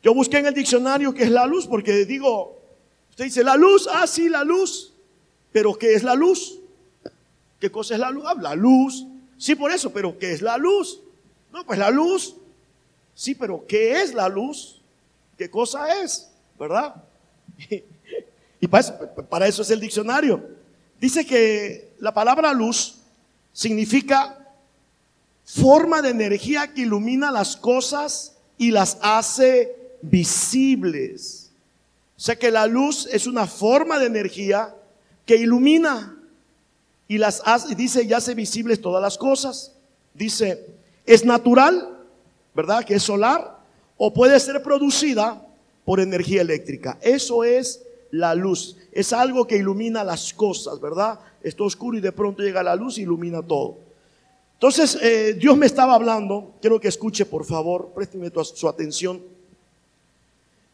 Yo 0.03 0.13
busqué 0.13 0.39
en 0.39 0.47
el 0.47 0.55
diccionario 0.55 1.15
qué 1.15 1.23
es 1.23 1.31
la 1.31 1.47
luz, 1.47 1.67
porque 1.67 2.05
digo, 2.05 2.59
usted 3.11 3.25
dice 3.25 3.45
la 3.45 3.57
luz, 3.57 3.89
ah, 3.91 4.07
sí, 4.07 4.29
la 4.29 4.43
luz, 4.43 4.94
pero 5.55 5.73
¿qué 5.79 5.95
es 5.95 6.03
la 6.03 6.17
luz? 6.17 6.59
¿Qué 7.61 7.71
cosa 7.71 7.95
es 7.95 8.01
la 8.01 8.11
luz? 8.11 8.25
Habla 8.27 8.57
luz. 8.57 9.07
Sí, 9.39 9.55
por 9.55 9.71
eso, 9.71 9.93
pero 9.93 10.19
¿qué 10.19 10.33
es 10.33 10.43
la 10.43 10.59
luz? 10.59 11.01
No, 11.53 11.65
pues 11.65 11.79
la 11.79 11.91
luz. 11.91 12.35
Sí, 13.15 13.37
pero 13.37 13.65
¿qué 13.65 14.03
es 14.03 14.15
la 14.15 14.29
luz? 14.29 14.81
¿Qué 15.39 15.49
cosa 15.49 16.03
es? 16.03 16.29
¿Verdad? 16.59 16.97
Y 18.61 18.67
para 18.67 19.47
eso, 19.47 19.61
es 19.61 19.71
el 19.71 19.79
diccionario. 19.79 20.43
Dice 20.99 21.27
que 21.27 21.93
la 21.99 22.15
palabra 22.15 22.53
luz 22.55 22.97
significa 23.53 24.39
forma 25.45 26.01
de 26.01 26.09
energía 26.09 26.73
que 26.73 26.81
ilumina 26.81 27.31
las 27.31 27.59
cosas 27.59 28.37
y 28.57 28.71
las 28.71 28.97
hace 29.03 29.77
visibles. 30.01 31.51
O 32.17 32.21
sea 32.21 32.37
que 32.37 32.51
la 32.51 32.67
luz 32.67 33.07
es 33.13 33.27
una 33.27 33.47
forma 33.47 33.99
de 33.99 34.07
energía 34.07 34.75
que 35.27 35.37
ilumina 35.37 36.17
y 37.09 37.19
las 37.19 37.43
hace, 37.45 37.75
dice, 37.75 38.05
y 38.05 38.13
hace 38.13 38.35
visibles 38.35 38.81
todas 38.81 39.03
las 39.03 39.19
cosas. 39.19 39.73
Dice, 40.15 40.67
es 41.05 41.25
natural, 41.25 41.99
¿verdad? 42.55 42.85
Que 42.85 42.95
es 42.95 43.03
solar, 43.03 43.59
o 43.97 44.13
puede 44.13 44.39
ser 44.41 44.63
producida 44.63 45.47
por 45.85 46.01
energía 46.01 46.43
eléctrica. 46.43 46.99
Eso 47.03 47.45
es 47.45 47.83
la 48.11 48.35
luz. 48.35 48.77
Es 48.93 49.13
algo 49.13 49.47
que 49.47 49.57
ilumina 49.57 50.05
las 50.05 50.33
cosas, 50.33 50.81
¿verdad? 50.81 51.19
Está 51.43 51.65
oscuro 51.65 51.99
y 51.99 52.01
de 52.01 52.13
pronto 52.13 52.43
llega 52.43 52.63
la 52.63 52.77
luz 52.77 52.99
y 52.99 53.03
ilumina 53.03 53.43
todo. 53.43 53.79
Entonces, 54.55 54.97
eh, 55.03 55.35
Dios 55.35 55.57
me 55.57 55.67
estaba 55.67 55.95
hablando, 55.95 56.55
quiero 56.61 56.81
que 56.81 56.89
escuche 56.89 57.27
por 57.27 57.45
favor, 57.45 57.91
présteme 57.95 58.31
su 58.55 58.69
atención. 58.69 59.21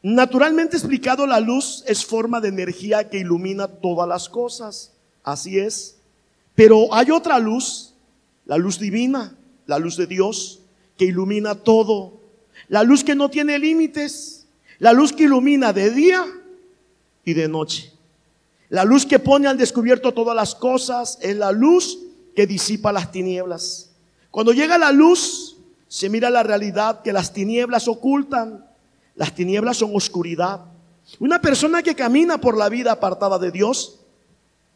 Naturalmente 0.02 0.76
explicado, 0.76 1.26
la 1.26 1.40
luz 1.40 1.84
es 1.86 2.04
forma 2.04 2.40
de 2.40 2.48
energía 2.48 3.08
que 3.08 3.18
ilumina 3.18 3.68
todas 3.68 4.08
las 4.08 4.28
cosas, 4.28 4.92
así 5.22 5.58
es. 5.58 5.96
Pero 6.54 6.92
hay 6.94 7.10
otra 7.10 7.38
luz, 7.38 7.94
la 8.46 8.56
luz 8.56 8.78
divina, 8.78 9.36
la 9.66 9.78
luz 9.78 9.96
de 9.96 10.06
Dios, 10.06 10.60
que 10.96 11.06
ilumina 11.06 11.54
todo. 11.54 12.20
La 12.68 12.82
luz 12.82 13.04
que 13.04 13.14
no 13.14 13.30
tiene 13.30 13.58
límites, 13.58 14.46
la 14.78 14.92
luz 14.92 15.12
que 15.12 15.24
ilumina 15.24 15.72
de 15.72 15.90
día 15.90 16.24
y 17.24 17.34
de 17.34 17.48
noche. 17.48 17.92
La 18.68 18.84
luz 18.84 19.04
que 19.04 19.18
pone 19.18 19.48
al 19.48 19.58
descubierto 19.58 20.12
todas 20.12 20.36
las 20.36 20.54
cosas 20.54 21.18
es 21.20 21.36
la 21.36 21.52
luz 21.52 21.98
que 22.34 22.46
disipa 22.46 22.92
las 22.92 23.10
tinieblas. 23.10 23.90
Cuando 24.30 24.52
llega 24.52 24.78
la 24.78 24.92
luz, 24.92 25.56
se 25.88 26.08
mira 26.08 26.30
la 26.30 26.42
realidad 26.42 27.02
que 27.02 27.12
las 27.12 27.32
tinieblas 27.32 27.88
ocultan. 27.88 28.64
Las 29.16 29.34
tinieblas 29.34 29.76
son 29.78 29.94
oscuridad. 29.94 30.60
Una 31.18 31.40
persona 31.40 31.82
que 31.82 31.94
camina 31.94 32.38
por 32.38 32.56
la 32.56 32.68
vida 32.68 32.92
apartada 32.92 33.38
de 33.38 33.50
Dios, 33.50 34.00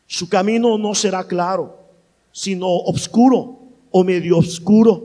su 0.06 0.28
camino 0.28 0.76
no 0.78 0.94
será 0.94 1.24
claro, 1.24 1.78
sino 2.32 2.68
oscuro 2.68 3.58
o 3.90 4.04
medio 4.04 4.38
oscuro. 4.38 5.04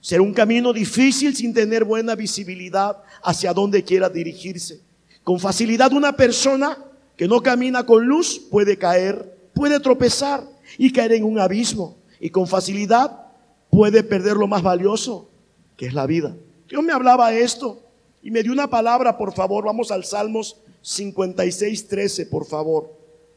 Será 0.00 0.22
un 0.22 0.34
camino 0.34 0.72
difícil 0.72 1.34
sin 1.34 1.54
tener 1.54 1.84
buena 1.84 2.14
visibilidad 2.14 2.98
hacia 3.22 3.52
donde 3.52 3.84
quiera 3.84 4.08
dirigirse. 4.08 4.80
Con 5.24 5.38
facilidad 5.38 5.92
una 5.92 6.12
persona 6.12 6.76
que 7.16 7.28
no 7.28 7.40
camina 7.40 7.86
con 7.86 8.04
luz 8.04 8.40
puede 8.50 8.76
caer, 8.76 9.36
puede 9.54 9.78
tropezar 9.80 10.44
y 10.76 10.92
caer 10.92 11.12
en 11.12 11.24
un 11.24 11.38
abismo. 11.38 11.96
Y 12.20 12.30
con 12.30 12.46
facilidad 12.46 13.26
puede 13.70 14.02
perder 14.02 14.36
lo 14.36 14.46
más 14.46 14.62
valioso, 14.62 15.28
que 15.76 15.86
es 15.86 15.94
la 15.94 16.06
vida. 16.06 16.34
Dios 16.68 16.82
me 16.82 16.92
hablaba 16.92 17.32
esto 17.32 17.80
y 18.22 18.30
me 18.30 18.42
dio 18.42 18.52
una 18.52 18.70
palabra, 18.70 19.18
por 19.18 19.34
favor. 19.34 19.64
Vamos 19.64 19.90
al 19.90 20.04
Salmos 20.04 20.56
56, 20.80 21.88
13, 21.88 22.26
por 22.26 22.46
favor. 22.46 22.92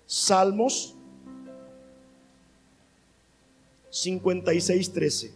Salmos 0.05 0.95
56, 3.89 4.91
13. 4.93 5.31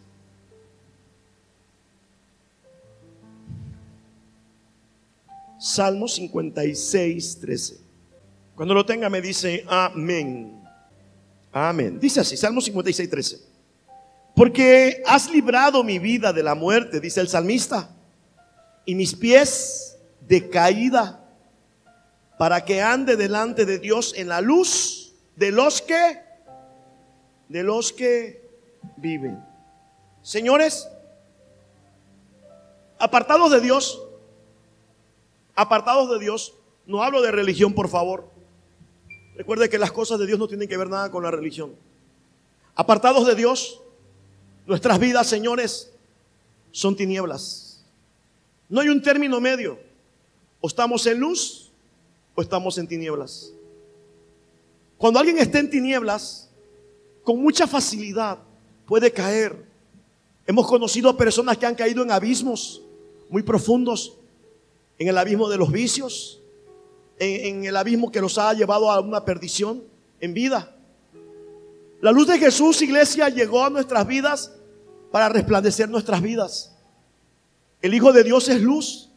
Salmos 5.60 6.13
56, 6.15 7.39
13. 7.41 7.77
Cuando 8.56 8.74
lo 8.74 8.86
tenga 8.86 9.10
me 9.10 9.22
dice 9.22 9.65
amén. 9.68 10.62
Amén. 11.51 12.00
Dice 12.00 12.20
así, 12.20 12.38
Salmo 12.38 12.62
56, 12.62 13.10
13. 13.10 13.39
Porque 14.36 15.01
has 15.06 15.29
librado 15.32 15.84
mi 15.84 15.98
vida 15.98 16.32
de 16.32 16.44
la 16.44 16.56
muerte, 16.56 17.00
dice 17.00 17.20
el 17.22 17.27
salmista, 17.27 17.89
y 18.89 18.96
mis 18.96 19.13
pies 19.13 20.00
de 20.27 20.50
caída, 20.50 21.24
para 22.39 22.65
que 22.65 22.81
ande 22.81 23.15
delante 23.15 23.63
de 23.63 23.77
Dios 23.77 24.15
en 24.17 24.27
la 24.27 24.41
luz 24.41 25.13
de 25.36 25.51
los 25.51 25.79
que, 25.79 26.19
de 27.50 27.62
los 27.62 27.93
que 27.93 28.50
viven. 28.98 29.46
Señores, 30.24 30.89
apartados 32.98 33.51
de 33.51 33.62
Dios, 33.62 34.01
apartados 35.53 36.10
de 36.10 36.17
Dios, 36.17 36.55
no 36.88 37.03
hablo 37.03 37.22
de 37.22 37.29
religión, 37.29 37.75
por 37.75 37.89
favor. 37.89 38.27
Recuerde 39.36 39.69
que 39.69 39.77
las 39.77 39.91
cosas 39.91 40.17
de 40.17 40.25
Dios 40.25 40.39
no 40.39 40.48
tienen 40.48 40.67
que 40.67 40.77
ver 40.77 40.89
nada 40.89 41.12
con 41.12 41.22
la 41.22 41.29
religión. 41.29 41.75
Apartados 42.74 43.27
de 43.27 43.36
Dios, 43.36 43.84
nuestras 44.65 44.98
vidas, 44.98 45.27
señores, 45.27 45.93
son 46.72 46.96
tinieblas. 46.96 47.68
No 48.69 48.79
hay 48.79 48.89
un 48.89 49.01
término 49.01 49.41
medio. 49.41 49.79
O 50.61 50.67
estamos 50.67 51.05
en 51.07 51.19
luz 51.19 51.71
o 52.35 52.41
estamos 52.41 52.77
en 52.77 52.88
tinieblas. 52.88 53.51
Cuando 54.97 55.19
alguien 55.19 55.39
está 55.39 55.59
en 55.59 55.69
tinieblas, 55.69 56.49
con 57.23 57.41
mucha 57.41 57.67
facilidad 57.67 58.38
puede 58.85 59.11
caer. 59.11 59.65
Hemos 60.45 60.67
conocido 60.67 61.15
personas 61.17 61.57
que 61.57 61.65
han 61.65 61.75
caído 61.75 62.03
en 62.03 62.11
abismos 62.11 62.81
muy 63.29 63.43
profundos, 63.43 64.17
en 64.97 65.07
el 65.07 65.17
abismo 65.17 65.47
de 65.47 65.57
los 65.57 65.71
vicios, 65.71 66.41
en, 67.19 67.63
el 67.63 67.75
abismo 67.75 68.11
que 68.11 68.21
los 68.21 68.38
ha 68.38 68.53
llevado 68.53 68.91
a 68.91 68.99
una 68.99 69.23
perdición 69.23 69.83
en 70.19 70.33
vida. 70.33 70.75
La 72.01 72.11
luz 72.11 72.27
de 72.27 72.39
Jesús, 72.39 72.81
iglesia, 72.81 73.29
llegó 73.29 73.63
a 73.63 73.69
nuestras 73.69 74.07
vidas 74.07 74.53
para 75.11 75.29
resplandecer 75.29 75.89
nuestras 75.89 76.21
vidas. 76.21 76.75
El 77.81 77.93
Hijo 77.93 78.12
de 78.12 78.24
Dios 78.24 78.48
es 78.50 78.62
luz. 78.62 79.09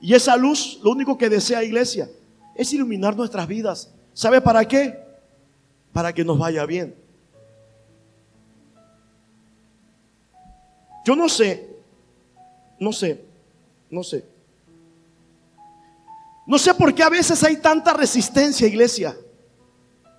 Y 0.00 0.14
esa 0.14 0.36
luz, 0.36 0.80
lo 0.82 0.90
único 0.90 1.16
que 1.16 1.28
desea, 1.28 1.62
iglesia, 1.62 2.10
es 2.54 2.72
iluminar 2.72 3.16
nuestras 3.16 3.46
vidas. 3.46 3.92
¿Sabe 4.12 4.40
para 4.40 4.66
qué? 4.66 4.98
Para 5.92 6.12
que 6.12 6.24
nos 6.24 6.38
vaya 6.38 6.66
bien. 6.66 6.94
Yo 11.04 11.16
no 11.16 11.28
sé, 11.28 11.68
no 12.78 12.92
sé, 12.92 13.24
no 13.90 14.02
sé. 14.02 14.24
No 16.46 16.58
sé 16.58 16.74
por 16.74 16.94
qué 16.94 17.02
a 17.02 17.08
veces 17.08 17.42
hay 17.44 17.56
tanta 17.56 17.92
resistencia, 17.92 18.66
iglesia, 18.66 19.16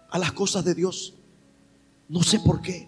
a 0.09 0.17
las 0.17 0.31
cosas 0.31 0.63
de 0.63 0.73
Dios. 0.73 1.13
No 2.07 2.21
sé 2.23 2.39
por 2.39 2.61
qué. 2.61 2.87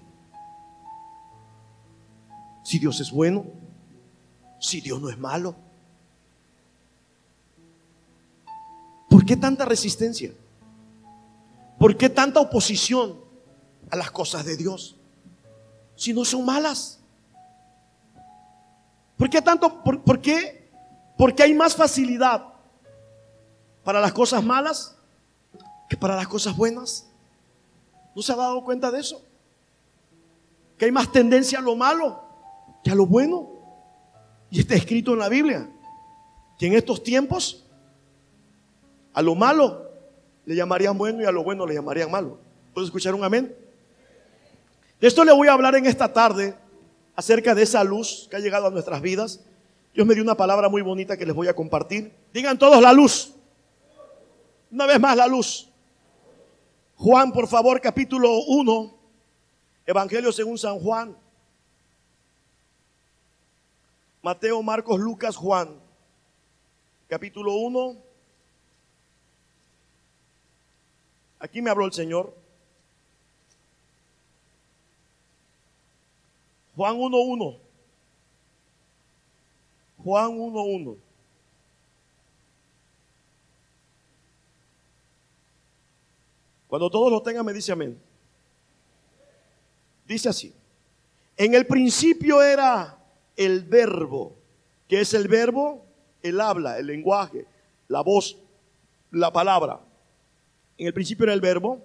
Si 2.63 2.79
Dios 2.79 2.99
es 2.99 3.11
bueno, 3.11 3.45
si 4.65 4.81
Dios 4.81 4.99
no 4.99 5.09
es 5.09 5.17
malo. 5.17 5.55
¿Por 9.09 9.25
qué 9.25 9.37
tanta 9.37 9.65
resistencia? 9.65 10.33
¿Por 11.77 11.95
qué 11.95 12.09
tanta 12.09 12.39
oposición 12.39 13.19
a 13.91 13.95
las 13.95 14.11
cosas 14.11 14.43
de 14.45 14.57
Dios? 14.57 14.95
Si 15.95 16.13
no 16.13 16.25
son 16.25 16.45
malas. 16.45 16.99
¿Por 19.17 19.29
qué 19.29 19.41
tanto? 19.41 19.83
¿Por, 19.83 20.01
por 20.01 20.19
qué? 20.19 20.69
Porque 21.17 21.43
hay 21.43 21.53
más 21.53 21.75
facilidad 21.75 22.45
para 23.83 24.01
las 24.01 24.13
cosas 24.13 24.43
malas 24.43 24.95
que 25.87 25.95
para 25.95 26.15
las 26.15 26.27
cosas 26.27 26.57
buenas. 26.57 27.05
¿No 28.15 28.21
se 28.21 28.33
ha 28.33 28.35
dado 28.35 28.63
cuenta 28.63 28.89
de 28.89 28.99
eso? 28.99 29.21
Que 30.77 30.85
hay 30.85 30.91
más 30.91 31.11
tendencia 31.11 31.59
a 31.59 31.61
lo 31.61 31.75
malo 31.75 32.23
que 32.83 32.91
a 32.91 32.95
lo 32.95 33.05
bueno. 33.05 33.54
Y 34.49 34.59
está 34.59 34.75
escrito 34.75 35.13
en 35.13 35.19
la 35.19 35.29
Biblia 35.29 35.69
que 36.57 36.67
en 36.67 36.73
estos 36.73 37.03
tiempos 37.03 37.65
a 39.13 39.21
lo 39.21 39.35
malo 39.35 39.89
le 40.45 40.55
llamarían 40.55 40.97
bueno 40.97 41.21
y 41.21 41.25
a 41.25 41.31
lo 41.31 41.43
bueno 41.43 41.65
le 41.65 41.73
llamarían 41.73 42.11
malo. 42.11 42.37
¿Puedes 42.73 42.87
escuchar 42.87 43.15
un 43.15 43.23
amén? 43.23 43.55
De 44.99 45.07
esto 45.07 45.23
le 45.23 45.33
voy 45.33 45.47
a 45.47 45.53
hablar 45.53 45.75
en 45.75 45.85
esta 45.85 46.11
tarde 46.11 46.55
acerca 47.15 47.55
de 47.55 47.63
esa 47.63 47.83
luz 47.83 48.27
que 48.29 48.35
ha 48.35 48.39
llegado 48.39 48.67
a 48.67 48.71
nuestras 48.71 49.01
vidas. 49.01 49.41
Dios 49.93 50.05
me 50.05 50.13
dio 50.13 50.23
una 50.23 50.35
palabra 50.35 50.69
muy 50.69 50.81
bonita 50.81 51.17
que 51.17 51.25
les 51.25 51.35
voy 51.35 51.47
a 51.47 51.55
compartir. 51.55 52.13
Digan 52.33 52.59
todos 52.59 52.81
la 52.81 52.93
luz. 52.93 53.33
Una 54.71 54.85
vez 54.85 54.99
más 54.99 55.15
la 55.15 55.27
luz. 55.27 55.69
Juan, 56.97 57.31
por 57.31 57.47
favor, 57.47 57.79
capítulo 57.81 58.39
1, 58.47 58.97
Evangelio 59.85 60.31
según 60.31 60.57
San 60.57 60.79
Juan. 60.79 61.15
Mateo, 64.25 64.63
Marcos, 64.63 64.99
Lucas, 64.99 65.35
Juan. 65.35 65.79
Capítulo 67.07 67.53
1. 67.57 67.95
Aquí 71.37 71.61
me 71.61 71.69
habló 71.69 71.85
el 71.85 71.93
Señor. 71.93 72.35
Juan 76.75 76.95
1.1. 76.95 77.59
Juan 79.99 80.31
1.1. 80.31 80.97
Cuando 86.67 86.89
todos 86.89 87.11
lo 87.11 87.21
tengan, 87.21 87.45
me 87.45 87.53
dice 87.53 87.71
amén. 87.71 88.01
Dice 90.07 90.29
así. 90.29 90.51
En 91.37 91.53
el 91.53 91.67
principio 91.67 92.41
era 92.41 93.04
el 93.35 93.63
verbo. 93.63 94.35
que 94.87 95.01
es 95.01 95.13
el 95.13 95.27
verbo? 95.27 95.83
El 96.21 96.39
habla, 96.39 96.77
el 96.77 96.87
lenguaje, 96.87 97.45
la 97.87 98.01
voz, 98.01 98.37
la 99.11 99.31
palabra. 99.31 99.79
En 100.77 100.87
el 100.87 100.93
principio 100.93 101.23
era 101.23 101.33
el 101.33 101.41
verbo. 101.41 101.81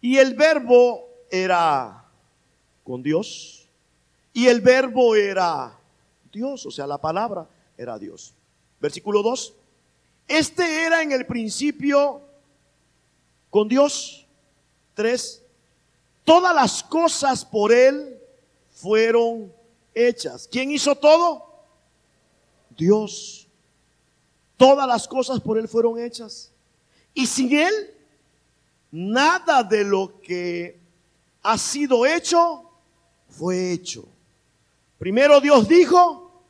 Y 0.00 0.18
el 0.18 0.34
verbo 0.34 1.08
era 1.30 2.04
con 2.82 3.02
Dios. 3.02 3.66
Y 4.32 4.48
el 4.48 4.60
verbo 4.60 5.14
era 5.14 5.78
Dios, 6.32 6.66
o 6.66 6.70
sea, 6.70 6.86
la 6.86 6.98
palabra 6.98 7.48
era 7.78 7.98
Dios. 7.98 8.34
Versículo 8.80 9.22
2. 9.22 9.54
Este 10.28 10.82
era 10.82 11.02
en 11.02 11.12
el 11.12 11.24
principio 11.24 12.20
con 13.50 13.68
Dios. 13.68 14.26
Tres, 14.94 15.42
todas 16.24 16.54
las 16.54 16.82
cosas 16.82 17.44
por 17.44 17.72
Él 17.72 18.18
fueron 18.72 19.52
hechas. 19.94 20.48
¿Quién 20.50 20.70
hizo 20.70 20.94
todo? 20.94 21.44
Dios. 22.76 23.46
Todas 24.56 24.86
las 24.86 25.06
cosas 25.08 25.40
por 25.40 25.58
Él 25.58 25.68
fueron 25.68 25.98
hechas. 25.98 26.52
Y 27.12 27.26
sin 27.26 27.56
Él, 27.56 27.94
nada 28.90 29.62
de 29.62 29.84
lo 29.84 30.20
que 30.20 30.78
ha 31.42 31.58
sido 31.58 32.06
hecho 32.06 32.70
fue 33.28 33.72
hecho. 33.72 34.06
Primero 34.98 35.40
Dios 35.40 35.68
dijo, 35.68 36.42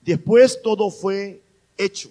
después 0.00 0.60
todo 0.62 0.90
fue 0.90 1.42
hecho. 1.76 2.10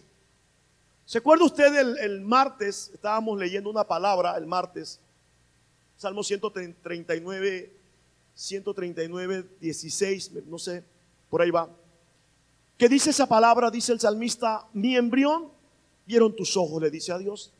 ¿Se 1.05 1.17
acuerda 1.17 1.45
usted 1.45 1.75
el, 1.75 1.97
el, 1.97 2.21
martes? 2.21 2.91
Estábamos 2.93 3.37
leyendo 3.37 3.69
una 3.69 3.83
palabra 3.83 4.37
el 4.37 4.45
martes. 4.45 4.99
Salmo 5.97 6.23
139, 6.23 7.78
139, 8.39 9.57
16, 9.59 10.31
no 10.47 10.57
sé, 10.57 10.85
por 11.29 11.41
ahí 11.41 11.51
va. 11.51 11.69
¿Qué 12.77 12.87
dice 12.87 13.09
esa 13.09 13.27
palabra? 13.27 13.69
Dice 13.69 13.91
el 13.91 13.99
salmista, 13.99 14.65
mi 14.71 14.95
embrión 14.95 15.51
vieron 16.05 16.33
tus 16.33 16.55
ojos, 16.55 16.81
le 16.81 16.89
dice 16.89 17.11
a 17.11 17.17
Dios. 17.17 17.51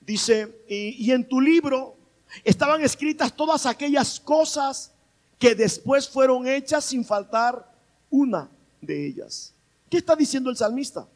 Dice, 0.00 0.64
y, 0.68 1.06
y 1.06 1.12
en 1.12 1.28
tu 1.28 1.40
libro 1.40 1.96
estaban 2.42 2.80
escritas 2.80 3.36
todas 3.36 3.64
aquellas 3.64 4.18
cosas 4.18 4.92
que 5.38 5.54
después 5.54 6.08
fueron 6.08 6.48
hechas 6.48 6.84
sin 6.84 7.04
faltar 7.04 7.72
una 8.10 8.50
de 8.80 9.06
ellas. 9.06 9.54
¿Qué 9.88 9.98
está 9.98 10.16
diciendo 10.16 10.50
el 10.50 10.56
salmista? 10.56 11.06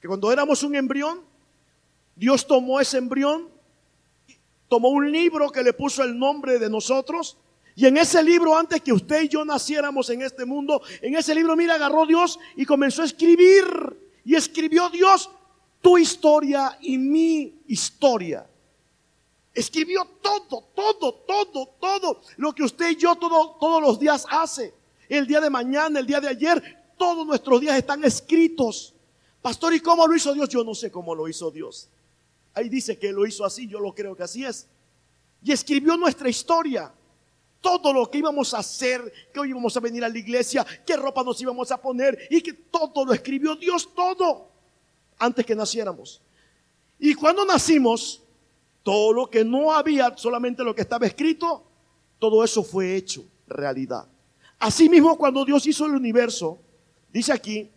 Que 0.00 0.06
cuando 0.06 0.30
éramos 0.30 0.62
un 0.62 0.76
embrión, 0.76 1.20
Dios 2.14 2.46
tomó 2.46 2.78
ese 2.78 2.98
embrión, 2.98 3.48
tomó 4.68 4.90
un 4.90 5.10
libro 5.10 5.50
que 5.50 5.64
le 5.64 5.72
puso 5.72 6.04
el 6.04 6.16
nombre 6.16 6.60
de 6.60 6.70
nosotros, 6.70 7.36
y 7.80 7.86
en 7.86 7.96
ese 7.96 8.22
libro, 8.22 8.54
antes 8.54 8.82
que 8.82 8.92
usted 8.92 9.22
y 9.22 9.28
yo 9.28 9.42
naciéramos 9.42 10.10
en 10.10 10.20
este 10.20 10.44
mundo, 10.44 10.82
en 11.00 11.16
ese 11.16 11.34
libro, 11.34 11.56
mira, 11.56 11.76
agarró 11.76 12.04
Dios 12.04 12.38
y 12.54 12.66
comenzó 12.66 13.00
a 13.00 13.06
escribir. 13.06 13.64
Y 14.22 14.34
escribió 14.34 14.90
Dios 14.90 15.30
tu 15.80 15.96
historia 15.96 16.76
y 16.82 16.98
mi 16.98 17.62
historia. 17.68 18.46
Escribió 19.54 20.06
todo, 20.20 20.62
todo, 20.74 21.14
todo, 21.26 21.68
todo 21.80 22.20
lo 22.36 22.54
que 22.54 22.64
usted 22.64 22.90
y 22.90 22.96
yo 22.96 23.16
todo, 23.16 23.56
todos 23.58 23.80
los 23.80 23.98
días 23.98 24.26
hace. 24.28 24.74
El 25.08 25.26
día 25.26 25.40
de 25.40 25.48
mañana, 25.48 26.00
el 26.00 26.06
día 26.06 26.20
de 26.20 26.28
ayer, 26.28 26.92
todos 26.98 27.26
nuestros 27.26 27.62
días 27.62 27.78
están 27.78 28.04
escritos. 28.04 28.92
Pastor, 29.40 29.72
¿y 29.72 29.80
cómo 29.80 30.06
lo 30.06 30.14
hizo 30.14 30.34
Dios? 30.34 30.50
Yo 30.50 30.62
no 30.64 30.74
sé 30.74 30.90
cómo 30.90 31.14
lo 31.14 31.26
hizo 31.28 31.50
Dios. 31.50 31.88
Ahí 32.52 32.68
dice 32.68 32.98
que 32.98 33.10
lo 33.10 33.26
hizo 33.26 33.42
así, 33.42 33.66
yo 33.66 33.80
lo 33.80 33.94
creo 33.94 34.14
que 34.14 34.24
así 34.24 34.44
es. 34.44 34.66
Y 35.42 35.50
escribió 35.50 35.96
nuestra 35.96 36.28
historia. 36.28 36.92
Todo 37.60 37.92
lo 37.92 38.10
que 38.10 38.18
íbamos 38.18 38.54
a 38.54 38.58
hacer, 38.58 39.12
que 39.32 39.40
hoy 39.40 39.50
íbamos 39.50 39.76
a 39.76 39.80
venir 39.80 40.04
a 40.04 40.08
la 40.08 40.18
iglesia, 40.18 40.66
qué 40.86 40.96
ropa 40.96 41.22
nos 41.22 41.40
íbamos 41.40 41.70
a 41.70 41.80
poner 41.80 42.18
y 42.30 42.40
que 42.40 42.52
todo 42.52 43.04
lo 43.04 43.12
escribió 43.12 43.54
Dios, 43.56 43.94
todo, 43.94 44.48
antes 45.18 45.44
que 45.44 45.54
naciéramos. 45.54 46.22
Y 46.98 47.14
cuando 47.14 47.44
nacimos, 47.44 48.22
todo 48.82 49.12
lo 49.12 49.30
que 49.30 49.44
no 49.44 49.72
había, 49.72 50.16
solamente 50.16 50.64
lo 50.64 50.74
que 50.74 50.82
estaba 50.82 51.06
escrito, 51.06 51.64
todo 52.18 52.42
eso 52.44 52.62
fue 52.62 52.96
hecho 52.96 53.24
realidad. 53.46 54.06
Asimismo, 54.58 55.16
cuando 55.16 55.44
Dios 55.44 55.66
hizo 55.66 55.86
el 55.86 55.94
universo, 55.94 56.58
dice 57.12 57.32
aquí, 57.32 57.70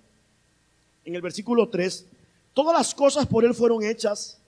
en 1.06 1.16
el 1.16 1.22
versículo 1.22 1.70
3, 1.70 2.06
todas 2.54 2.78
las 2.78 2.94
cosas 2.94 3.26
por 3.26 3.46
Él 3.46 3.54
fueron 3.54 3.84
hechas 3.84 4.40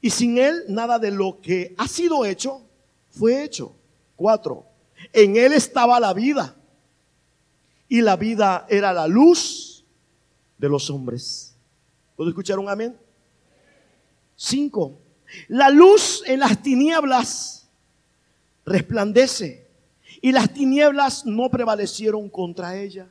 y 0.00 0.10
sin 0.10 0.38
Él 0.38 0.64
nada 0.68 0.98
de 0.98 1.10
lo 1.10 1.40
que 1.40 1.74
ha 1.78 1.88
sido 1.88 2.24
hecho 2.24 2.62
fue 3.10 3.44
hecho. 3.44 3.74
Cuatro, 4.22 4.64
en 5.12 5.34
Él 5.34 5.52
estaba 5.52 5.98
la 5.98 6.14
vida 6.14 6.54
y 7.88 8.02
la 8.02 8.14
vida 8.14 8.68
era 8.70 8.92
la 8.92 9.08
luz 9.08 9.84
de 10.58 10.68
los 10.68 10.88
hombres. 10.90 11.56
¿Puedo 12.14 12.30
escuchar 12.30 12.60
un 12.60 12.68
amén? 12.68 12.96
Cinco, 14.36 15.00
la 15.48 15.70
luz 15.70 16.22
en 16.24 16.38
las 16.38 16.62
tinieblas 16.62 17.68
resplandece 18.64 19.68
y 20.20 20.30
las 20.30 20.54
tinieblas 20.54 21.26
no 21.26 21.50
prevalecieron 21.50 22.28
contra 22.28 22.76
ella. 22.76 23.10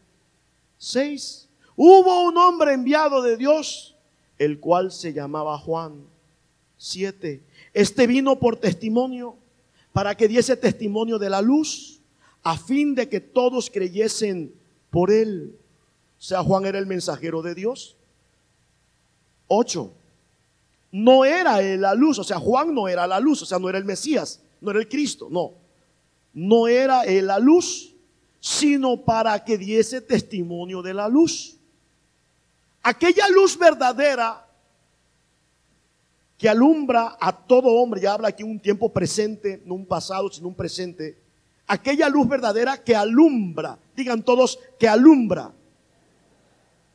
Seis, 0.78 1.50
Hubo 1.76 2.24
un 2.24 2.38
hombre 2.38 2.72
enviado 2.72 3.22
de 3.22 3.36
Dios, 3.36 3.98
el 4.38 4.62
cual 4.62 4.94
se 4.94 5.12
llamaba 5.12 5.58
Juan. 5.58 6.06
Siete. 6.78 7.44
Este 7.74 8.08
vino 8.08 8.40
por 8.40 8.56
testimonio, 8.56 9.36
para 9.94 10.16
que 10.16 10.28
diese 10.28 10.56
testimonio 10.56 11.20
de 11.20 11.30
la 11.30 11.42
luz, 11.42 12.00
a 12.44 12.58
fin 12.58 12.96
de 12.96 13.10
que 13.10 13.20
todos 13.20 13.70
creyesen 13.70 14.54
por 14.90 15.12
él. 15.12 15.56
O 16.20 16.22
sea, 16.22 16.44
Juan 16.44 16.66
era 16.66 16.80
el 16.80 16.86
mensajero 16.86 17.42
de 17.42 17.56
Dios. 17.56 17.96
Ocho. 19.48 19.94
No 20.92 21.24
era 21.24 21.62
él 21.62 21.82
la 21.82 21.96
luz, 21.96 22.20
o 22.20 22.24
sea, 22.24 22.40
Juan 22.40 22.74
no 22.74 22.88
era 22.88 23.08
la 23.08 23.20
luz, 23.20 23.42
o 23.42 23.46
sea, 23.46 23.60
no 23.60 23.70
era 23.70 23.78
el 23.78 23.86
Mesías, 23.86 24.42
no 24.60 24.72
era 24.72 24.80
el 24.80 24.90
Cristo, 24.90 25.28
no. 25.30 25.54
No 26.34 26.68
era 26.68 27.04
él 27.04 27.28
la 27.28 27.40
luz, 27.40 27.94
sino 28.40 28.98
para 28.98 29.44
que 29.44 29.58
diese 29.58 30.02
testimonio 30.02 30.82
de 30.82 30.94
la 30.94 31.08
luz. 31.08 31.58
Aquella 32.84 33.28
luz 33.30 33.58
verdadera 33.58 34.46
que 36.42 36.50
alumbra 36.50 37.18
a 37.20 37.32
todo 37.32 37.68
hombre, 37.68 38.02
ya 38.02 38.14
habla 38.14 38.30
aquí 38.30 38.42
un 38.42 38.60
tiempo 38.60 38.92
presente, 38.92 39.62
no 39.64 39.76
un 39.76 39.86
pasado, 39.86 40.28
sino 40.32 40.48
un 40.48 40.56
presente. 40.56 41.16
Aquella 41.68 42.10
luz 42.10 42.28
verdadera 42.28 42.84
que 42.84 42.96
alumbra, 42.96 43.78
digan 43.96 44.24
todos, 44.24 44.58
que 44.80 44.88
alumbra. 44.88 45.54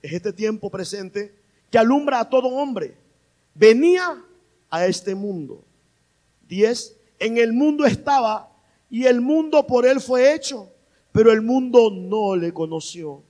Es 0.02 0.14
este 0.14 0.32
tiempo 0.32 0.68
presente 0.68 1.32
que 1.70 1.78
alumbra 1.78 2.18
a 2.18 2.28
todo 2.28 2.48
hombre. 2.48 2.96
Venía 3.54 4.20
a 4.68 4.86
este 4.86 5.14
mundo. 5.14 5.62
Diez, 6.48 6.96
en 7.20 7.38
el 7.38 7.52
mundo 7.52 7.86
estaba 7.86 8.52
y 8.90 9.04
el 9.04 9.20
mundo 9.20 9.64
por 9.64 9.86
él 9.86 10.00
fue 10.00 10.34
hecho, 10.34 10.72
pero 11.12 11.30
el 11.30 11.42
mundo 11.42 11.92
no 11.92 12.34
le 12.34 12.52
conoció. 12.52 13.22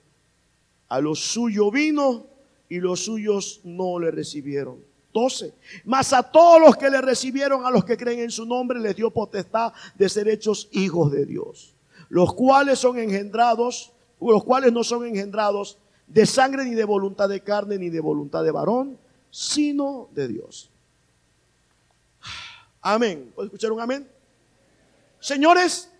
A 0.89 0.99
lo 0.99 1.15
suyo 1.15 1.71
vino 1.71 2.27
y 2.71 2.81
los 2.81 3.01
suyos 3.01 3.61
no 3.65 3.99
le 3.99 4.11
recibieron. 4.11 4.96
12. 5.17 5.55
Mas 5.87 6.13
a 6.13 6.23
todos 6.23 6.61
los 6.61 6.77
que 6.77 6.91
le 6.91 7.01
recibieron, 7.01 7.65
a 7.65 7.71
los 7.71 7.87
que 7.87 7.97
creen 7.97 8.21
en 8.21 8.31
su 8.31 8.45
nombre, 8.45 8.79
les 8.79 8.95
dio 8.95 9.11
potestad 9.11 9.73
de 9.95 10.11
ser 10.11 10.29
hechos 10.29 10.69
hijos 10.73 11.11
de 11.11 11.25
Dios. 11.25 11.75
Los 12.11 12.35
cuales 12.35 12.79
son 12.79 12.99
engendrados, 12.99 13.93
los 14.21 14.45
cuales 14.45 14.75
no 14.75 14.85
son 14.85 15.07
engendrados 15.07 15.79
de 16.07 16.27
sangre 16.27 16.67
ni 16.67 16.75
de 16.75 16.85
voluntad 16.85 17.31
de 17.31 17.41
carne 17.41 17.79
ni 17.79 17.89
de 17.89 18.01
voluntad 18.01 18.45
de 18.45 18.51
varón, 18.51 18.99
sino 19.31 20.11
de 20.13 20.29
Dios. 20.29 20.71
Amén. 22.83 23.33
¿Puedo 23.35 23.47
escuchar 23.47 23.73
un 23.73 23.81
amén? 23.81 24.07
Señores, 25.19 25.91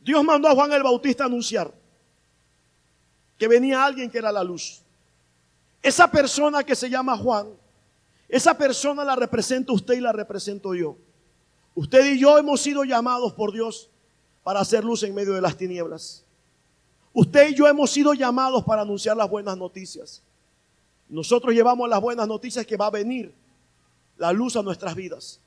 Dios 0.00 0.24
mandó 0.24 0.48
a 0.48 0.54
Juan 0.54 0.72
el 0.72 0.82
Bautista 0.82 1.24
a 1.24 1.26
anunciar 1.26 1.70
que 3.36 3.48
venía 3.48 3.84
alguien 3.84 4.10
que 4.10 4.16
era 4.16 4.32
la 4.32 4.42
luz. 4.42 4.83
Esa 5.84 6.10
persona 6.10 6.64
que 6.64 6.74
se 6.74 6.88
llama 6.88 7.14
Juan, 7.14 7.46
esa 8.26 8.56
persona 8.56 9.04
la 9.04 9.16
representa 9.16 9.70
usted 9.70 9.92
y 9.92 10.00
la 10.00 10.12
represento 10.12 10.74
yo. 10.74 10.96
Usted 11.74 12.14
y 12.14 12.18
yo 12.18 12.38
hemos 12.38 12.62
sido 12.62 12.84
llamados 12.84 13.34
por 13.34 13.52
Dios 13.52 13.90
para 14.42 14.60
hacer 14.60 14.82
luz 14.82 15.02
en 15.02 15.14
medio 15.14 15.34
de 15.34 15.42
las 15.42 15.58
tinieblas. 15.58 16.24
Usted 17.12 17.50
y 17.50 17.54
yo 17.54 17.68
hemos 17.68 17.90
sido 17.90 18.14
llamados 18.14 18.64
para 18.64 18.80
anunciar 18.80 19.14
las 19.14 19.28
buenas 19.28 19.58
noticias. 19.58 20.22
Nosotros 21.06 21.54
llevamos 21.54 21.86
las 21.86 22.00
buenas 22.00 22.26
noticias 22.26 22.64
que 22.64 22.78
va 22.78 22.86
a 22.86 22.90
venir 22.90 23.34
la 24.16 24.32
luz 24.32 24.56
a 24.56 24.62
nuestras 24.62 24.94
vidas, 24.94 25.38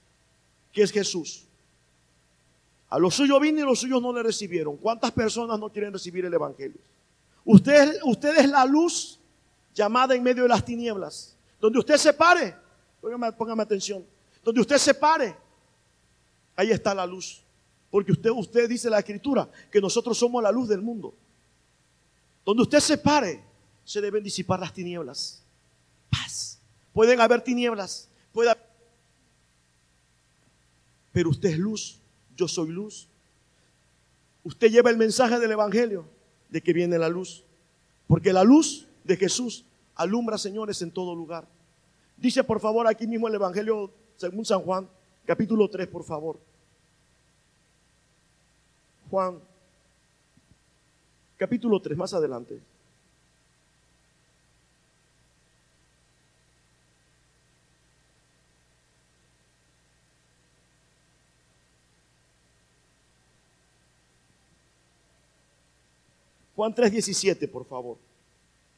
que 0.71 0.83
es 0.83 0.91
Jesús. 0.91 1.47
A 2.89 2.99
los 2.99 3.15
suyos 3.15 3.41
vino 3.41 3.59
y 3.59 3.63
los 3.63 3.79
suyos 3.79 3.99
no 4.03 4.13
le 4.13 4.21
recibieron. 4.21 4.77
¿Cuántas 4.77 5.09
personas 5.09 5.59
no 5.59 5.69
quieren 5.69 5.91
recibir 5.91 6.25
el 6.25 6.33
Evangelio? 6.35 6.79
Usted, 7.43 8.01
usted 8.03 8.37
es 8.37 8.49
la 8.49 8.65
luz 8.65 9.16
llamada 9.77 10.15
en 10.15 10.23
medio 10.23 10.43
de 10.43 10.49
las 10.49 10.65
tinieblas. 10.65 11.37
Donde 11.61 11.77
usted 11.77 11.97
se 11.97 12.11
pare, 12.11 12.55
póngame, 12.99 13.61
atención, 13.61 14.03
donde 14.43 14.61
usted 14.61 14.77
se 14.77 14.93
pare, 14.93 15.35
ahí 16.55 16.71
está 16.71 16.95
la 16.95 17.05
luz. 17.05 17.43
Porque 17.91 18.11
usted, 18.11 18.31
usted 18.31 18.67
dice 18.67 18.89
la 18.89 18.99
escritura 18.99 19.49
que 19.71 19.79
nosotros 19.79 20.17
somos 20.17 20.41
la 20.41 20.51
luz 20.51 20.67
del 20.67 20.81
mundo. 20.81 21.13
Donde 22.43 22.63
usted 22.63 22.79
se 22.79 22.97
pare, 22.97 23.43
se 23.85 24.01
deben 24.01 24.23
disipar 24.23 24.59
las 24.59 24.73
tinieblas. 24.73 25.43
Paz. 26.09 26.59
Pueden 26.91 27.21
haber 27.21 27.41
tinieblas, 27.41 28.09
puede 28.33 28.51
pero 31.11 31.31
usted 31.31 31.49
es 31.49 31.57
luz, 31.57 31.99
yo 32.35 32.47
soy 32.47 32.69
luz. 32.69 33.07
Usted 34.43 34.69
lleva 34.69 34.91
el 34.91 34.97
mensaje 34.97 35.39
del 35.39 35.49
Evangelio 35.49 36.07
de 36.47 36.61
que 36.61 36.73
viene 36.73 36.99
la 36.99 37.09
luz. 37.09 37.43
Porque 38.05 38.31
la 38.31 38.43
luz 38.43 38.87
de 39.03 39.17
Jesús 39.17 39.65
Alumbra, 39.97 40.37
señores, 40.37 40.81
en 40.81 40.91
todo 40.91 41.13
lugar. 41.15 41.47
Dice, 42.15 42.43
por 42.43 42.59
favor, 42.59 42.87
aquí 42.87 43.07
mismo 43.07 43.27
el 43.27 43.35
Evangelio 43.35 43.91
según 44.15 44.45
San 44.45 44.61
Juan, 44.61 44.87
capítulo 45.25 45.69
3, 45.69 45.87
por 45.87 46.03
favor. 46.03 46.39
Juan, 49.09 49.39
capítulo 51.37 51.81
3, 51.81 51.97
más 51.97 52.13
adelante. 52.13 52.59
Juan 66.55 66.73
3:17, 66.73 67.47
por 67.47 67.65
favor. 67.65 67.99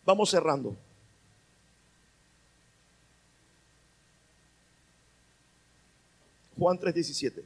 Vamos 0.06 0.30
cerrando. 0.30 0.76
Juan 6.60 6.78
3:17. 6.78 7.44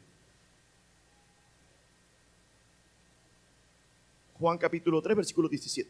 Juan 4.40 4.58
capítulo 4.58 5.02
3, 5.02 5.16
versículo 5.16 5.48
17. 5.48 5.90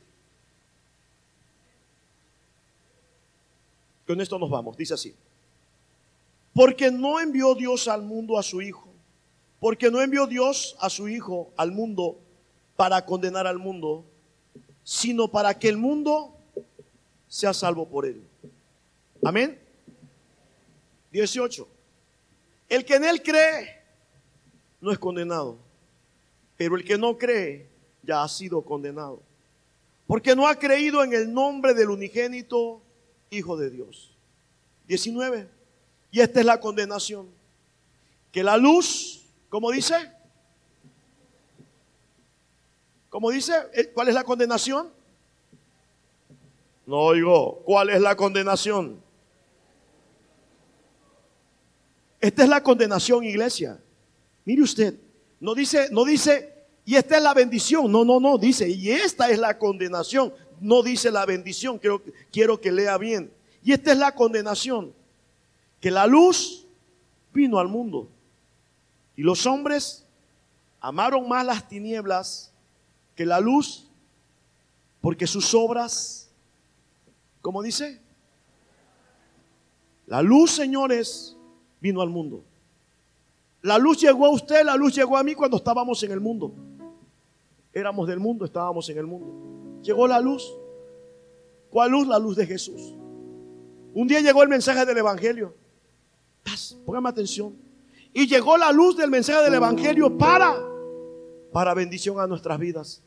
Con 4.05 4.19
esto 4.19 4.37
nos 4.37 4.49
vamos, 4.49 4.75
dice 4.75 4.93
así. 4.93 5.15
Porque 6.53 6.91
no 6.91 7.19
envió 7.19 7.55
Dios 7.55 7.87
al 7.87 8.03
mundo 8.03 8.37
a 8.37 8.43
su 8.43 8.61
Hijo, 8.61 8.87
porque 9.59 9.89
no 9.89 10.01
envió 10.01 10.27
Dios 10.27 10.75
a 10.79 10.89
su 10.89 11.07
Hijo 11.07 11.51
al 11.55 11.71
mundo 11.71 12.19
para 12.75 13.05
condenar 13.05 13.47
al 13.47 13.57
mundo, 13.57 14.03
sino 14.83 15.29
para 15.29 15.57
que 15.57 15.69
el 15.69 15.77
mundo 15.77 16.35
sea 17.27 17.53
salvo 17.53 17.87
por 17.87 18.05
él. 18.05 18.21
Amén. 19.23 19.57
18. 21.11 21.72
El 22.73 22.85
que 22.85 22.95
en 22.95 23.03
él 23.03 23.21
cree 23.21 23.83
no 24.81 24.91
es 24.91 24.97
condenado, 24.97 25.59
pero 26.57 26.75
el 26.75 26.83
que 26.83 26.97
no 26.97 27.19
cree 27.19 27.69
ya 28.01 28.23
ha 28.23 28.27
sido 28.27 28.65
condenado, 28.65 29.21
porque 30.07 30.35
no 30.35 30.47
ha 30.47 30.55
creído 30.55 31.03
en 31.03 31.13
el 31.13 31.31
nombre 31.31 31.75
del 31.75 31.91
unigénito 31.91 32.81
Hijo 33.29 33.57
de 33.57 33.69
Dios. 33.69 34.17
19. 34.87 35.47
Y 36.09 36.19
esta 36.19 36.39
es 36.39 36.47
la 36.47 36.59
condenación, 36.59 37.29
que 38.31 38.41
la 38.41 38.57
luz, 38.57 39.23
como 39.49 39.69
dice, 39.69 40.11
como 43.07 43.29
dice, 43.29 43.53
eh, 43.75 43.91
¿cuál 43.93 44.07
es 44.07 44.15
la 44.15 44.23
condenación? 44.23 44.91
No 46.87 47.01
oigo, 47.01 47.61
¿cuál 47.65 47.91
es 47.91 48.01
la 48.01 48.15
condenación? 48.15 48.99
Esta 52.23 52.43
es 52.43 52.47
la 52.47 52.63
condenación, 52.63 53.25
iglesia. 53.25 53.83
Mire 54.45 54.61
usted, 54.61 54.97
no 55.41 55.53
dice, 55.53 55.89
no 55.91 56.05
dice, 56.05 56.53
y 56.85 56.95
esta 56.95 57.17
es 57.17 57.21
la 57.21 57.33
bendición. 57.33 57.91
No, 57.91 58.05
no, 58.05 58.21
no, 58.21 58.37
dice, 58.37 58.69
y 58.69 58.91
esta 58.91 59.29
es 59.29 59.37
la 59.37 59.59
condenación. 59.59 60.33
No 60.61 60.81
dice 60.83 61.11
la 61.11 61.25
bendición, 61.25 61.77
quiero, 61.79 62.01
quiero 62.31 62.61
que 62.61 62.71
lea 62.71 62.97
bien. 62.97 63.29
Y 63.61 63.73
esta 63.73 63.91
es 63.91 63.97
la 63.97 64.15
condenación, 64.15 64.93
que 65.81 65.91
la 65.91 66.07
luz 66.07 66.65
vino 67.33 67.59
al 67.59 67.67
mundo. 67.67 68.09
Y 69.17 69.21
los 69.23 69.45
hombres 69.45 70.05
amaron 70.79 71.27
más 71.27 71.45
las 71.45 71.67
tinieblas 71.67 72.53
que 73.15 73.25
la 73.25 73.41
luz, 73.41 73.89
porque 75.01 75.27
sus 75.27 75.53
obras, 75.53 76.31
¿cómo 77.41 77.61
dice? 77.61 78.01
La 80.05 80.21
luz, 80.21 80.51
señores, 80.51 81.35
vino 81.83 82.01
al 82.01 82.09
mundo. 82.09 82.41
La 83.61 83.77
luz 83.77 83.99
llegó 83.99 84.25
a 84.25 84.29
usted, 84.29 84.63
la 84.63 84.77
luz 84.77 84.95
llegó 84.95 85.17
a 85.17 85.23
mí 85.23 85.35
cuando 85.35 85.57
estábamos 85.57 86.01
en 86.03 86.11
el 86.13 86.21
mundo. 86.21 86.53
Éramos 87.73 88.07
del 88.07 88.21
mundo, 88.21 88.45
estábamos 88.45 88.87
en 88.89 88.97
el 88.97 89.05
mundo. 89.05 89.81
Llegó 89.81 90.07
la 90.07 90.21
luz. 90.21 90.49
¿Cuál 91.69 91.91
luz? 91.91 92.07
La 92.07 92.17
luz 92.19 92.37
de 92.37 92.45
Jesús. 92.45 92.95
Un 93.93 94.07
día 94.07 94.21
llegó 94.21 94.43
el 94.43 94.49
mensaje 94.49 94.85
del 94.85 94.97
Evangelio. 94.97 95.53
Póngame 96.85 97.09
atención. 97.09 97.53
Y 98.13 98.27
llegó 98.27 98.57
la 98.57 98.71
luz 98.71 98.95
del 98.95 99.09
mensaje 99.09 99.43
del 99.43 99.55
Evangelio 99.55 100.17
para 100.17 100.55
para 101.51 101.73
bendición 101.73 102.19
a 102.19 102.27
nuestras 102.27 102.57
vidas. 102.57 103.03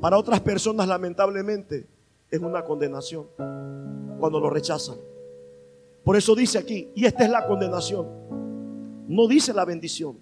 Para 0.00 0.16
otras 0.16 0.40
personas, 0.40 0.88
lamentablemente, 0.88 1.86
es 2.30 2.40
una 2.40 2.64
condenación 2.64 3.26
cuando 4.18 4.40
lo 4.40 4.48
rechazan. 4.48 4.96
Por 6.08 6.16
eso 6.16 6.34
dice 6.34 6.56
aquí, 6.56 6.88
y 6.94 7.04
esta 7.04 7.22
es 7.22 7.30
la 7.30 7.46
condenación. 7.46 8.06
No 9.08 9.28
dice 9.28 9.52
la 9.52 9.66
bendición. 9.66 10.16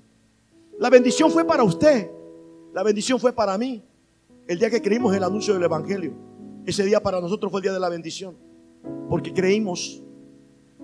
La 0.80 0.90
bendición 0.90 1.30
fue 1.30 1.44
para 1.44 1.62
usted. 1.62 2.10
La 2.74 2.82
bendición 2.82 3.20
fue 3.20 3.32
para 3.32 3.56
mí. 3.56 3.84
El 4.48 4.58
día 4.58 4.68
que 4.68 4.82
creímos 4.82 5.14
el 5.14 5.22
anuncio 5.22 5.54
del 5.54 5.62
Evangelio. 5.62 6.12
Ese 6.64 6.84
día 6.84 7.00
para 7.00 7.20
nosotros 7.20 7.52
fue 7.52 7.60
el 7.60 7.62
día 7.62 7.72
de 7.72 7.78
la 7.78 7.88
bendición. 7.88 8.34
Porque 9.08 9.32
creímos. 9.32 10.02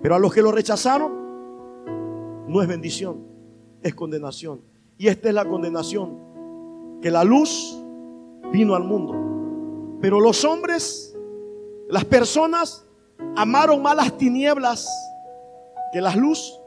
Pero 0.01 0.15
a 0.15 0.19
los 0.19 0.33
que 0.33 0.41
lo 0.41 0.53
rechazaron, 0.53 1.11
no 2.47 2.61
es 2.61 2.67
bendición, 2.69 3.25
es 3.81 3.93
condenación. 3.93 4.61
Y 4.97 5.09
esta 5.09 5.27
es 5.27 5.35
la 5.35 5.43
condenación, 5.43 6.99
que 7.01 7.11
la 7.11 7.25
luz 7.25 7.77
vino 8.53 8.73
al 8.73 8.85
mundo. 8.85 9.99
Pero 9.99 10.21
los 10.21 10.45
hombres, 10.45 11.13
las 11.89 12.05
personas, 12.05 12.87
amaron 13.35 13.81
más 13.81 13.95
las 13.95 14.17
tinieblas 14.17 14.87
que 15.91 16.01
las 16.01 16.15
luz. 16.15 16.59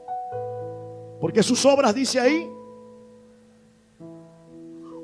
Porque 1.19 1.41
sus 1.41 1.65
obras, 1.65 1.95
dice 1.95 2.19
ahí, 2.19 2.49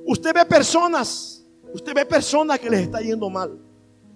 usted 0.05 0.33
ve 0.33 0.45
personas, 0.45 1.43
usted 1.73 1.93
ve 1.93 2.05
personas 2.05 2.59
que 2.59 2.69
les 2.69 2.81
está 2.81 3.01
yendo 3.01 3.29
mal. 3.29 3.59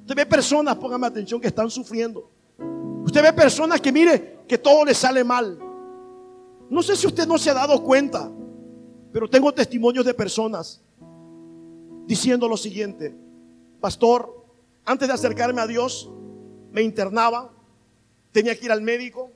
Usted 0.02 0.16
ve 0.16 0.26
personas, 0.26 0.76
póngame 0.76 1.08
atención, 1.08 1.42
que 1.42 1.48
están 1.48 1.70
sufriendo. 1.70 2.30
Usted 3.04 3.22
ve 3.22 3.34
personas 3.34 3.82
que 3.82 3.92
mire 3.92 4.40
que 4.48 4.58
todo 4.58 4.86
les 4.86 4.98
sale 4.98 5.24
mal. 5.24 5.58
No 6.70 6.82
sé 6.82 6.96
si 6.96 7.08
usted 7.08 7.28
no 7.28 7.38
se 7.38 7.50
ha 7.50 7.54
dado 7.54 7.82
cuenta. 7.84 8.32
Pero 9.12 9.30
tengo 9.30 9.52
testimonios 9.54 10.06
de 10.06 10.14
personas 10.14 10.82
diciendo 12.06 12.48
lo 12.48 12.56
siguiente, 12.56 13.16
pastor, 13.82 14.46
antes 14.86 15.08
de 15.08 15.14
acercarme 15.14 15.60
a 15.60 15.68
Dios, 15.68 16.10
me 16.78 16.84
internaba, 16.84 17.52
tenía 18.32 18.56
que 18.56 18.66
ir 18.66 18.72
al 18.72 18.84
médico. 18.84 19.32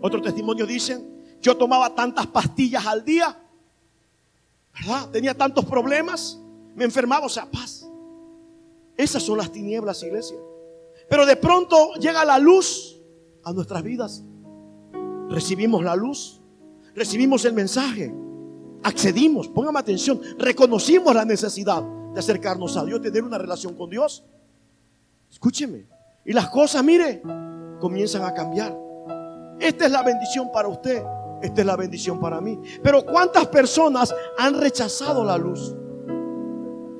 Otros 0.00 0.22
testimonios 0.22 0.66
dicen, 0.66 1.36
yo 1.42 1.54
tomaba 1.54 1.94
tantas 1.94 2.26
pastillas 2.28 2.86
al 2.86 3.04
día, 3.04 3.38
¿verdad? 4.72 5.10
Tenía 5.10 5.36
tantos 5.36 5.66
problemas, 5.66 6.40
me 6.74 6.84
enfermaba, 6.84 7.26
o 7.26 7.28
sea, 7.28 7.44
paz. 7.44 7.86
Esas 8.96 9.22
son 9.22 9.36
las 9.36 9.52
tinieblas, 9.52 10.02
iglesia. 10.02 10.38
Pero 11.10 11.26
de 11.26 11.36
pronto 11.36 11.92
llega 11.96 12.24
la 12.24 12.38
luz 12.38 12.98
a 13.44 13.52
nuestras 13.52 13.82
vidas. 13.82 14.22
Recibimos 15.28 15.84
la 15.84 15.94
luz, 15.94 16.40
recibimos 16.94 17.44
el 17.44 17.52
mensaje 17.52 18.14
accedimos, 18.82 19.46
póngame 19.48 19.78
atención, 19.78 20.22
reconocimos 20.38 21.14
la 21.14 21.26
necesidad 21.26 21.82
de 22.14 22.18
acercarnos 22.18 22.78
a 22.78 22.84
Dios, 22.86 23.02
tener 23.02 23.22
una 23.22 23.36
relación 23.36 23.74
con 23.74 23.90
Dios. 23.90 24.24
Escúcheme. 25.30 25.99
Y 26.24 26.32
las 26.32 26.48
cosas, 26.50 26.84
mire, 26.84 27.22
comienzan 27.80 28.24
a 28.24 28.34
cambiar. 28.34 28.76
Esta 29.58 29.86
es 29.86 29.90
la 29.90 30.02
bendición 30.02 30.50
para 30.52 30.68
usted, 30.68 31.02
esta 31.42 31.60
es 31.60 31.66
la 31.66 31.76
bendición 31.76 32.20
para 32.20 32.40
mí. 32.40 32.58
Pero 32.82 33.04
¿cuántas 33.04 33.46
personas 33.48 34.14
han 34.38 34.60
rechazado 34.60 35.24
la 35.24 35.36
luz? 35.36 35.74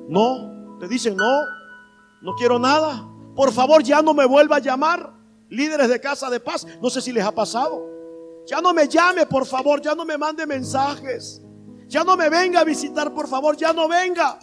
No, 0.07 0.77
te 0.79 0.87
dicen, 0.87 1.15
no, 1.15 1.45
no 2.21 2.35
quiero 2.35 2.59
nada. 2.59 3.07
Por 3.35 3.51
favor, 3.51 3.83
ya 3.83 4.01
no 4.01 4.13
me 4.13 4.25
vuelva 4.25 4.57
a 4.57 4.59
llamar. 4.59 5.13
Líderes 5.49 5.89
de 5.89 5.99
casa 5.99 6.29
de 6.29 6.39
paz, 6.39 6.65
no 6.81 6.89
sé 6.89 7.01
si 7.01 7.11
les 7.11 7.23
ha 7.23 7.31
pasado. 7.31 7.89
Ya 8.47 8.61
no 8.61 8.73
me 8.73 8.87
llame, 8.87 9.25
por 9.25 9.45
favor, 9.45 9.81
ya 9.81 9.95
no 9.95 10.05
me 10.05 10.17
mande 10.17 10.45
mensajes. 10.45 11.41
Ya 11.87 12.03
no 12.03 12.15
me 12.15 12.29
venga 12.29 12.61
a 12.61 12.63
visitar, 12.63 13.13
por 13.13 13.27
favor, 13.27 13.57
ya 13.57 13.73
no 13.73 13.87
venga. 13.87 14.39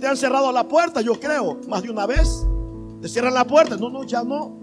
Te 0.00 0.06
han 0.06 0.16
cerrado 0.16 0.50
la 0.50 0.66
puerta, 0.66 1.00
yo 1.00 1.18
creo, 1.20 1.60
más 1.68 1.82
de 1.82 1.90
una 1.90 2.06
vez. 2.06 2.46
Te 3.02 3.08
cierran 3.08 3.34
la 3.34 3.44
puerta. 3.44 3.76
No, 3.76 3.90
no, 3.90 4.04
ya 4.04 4.22
no. 4.22 4.62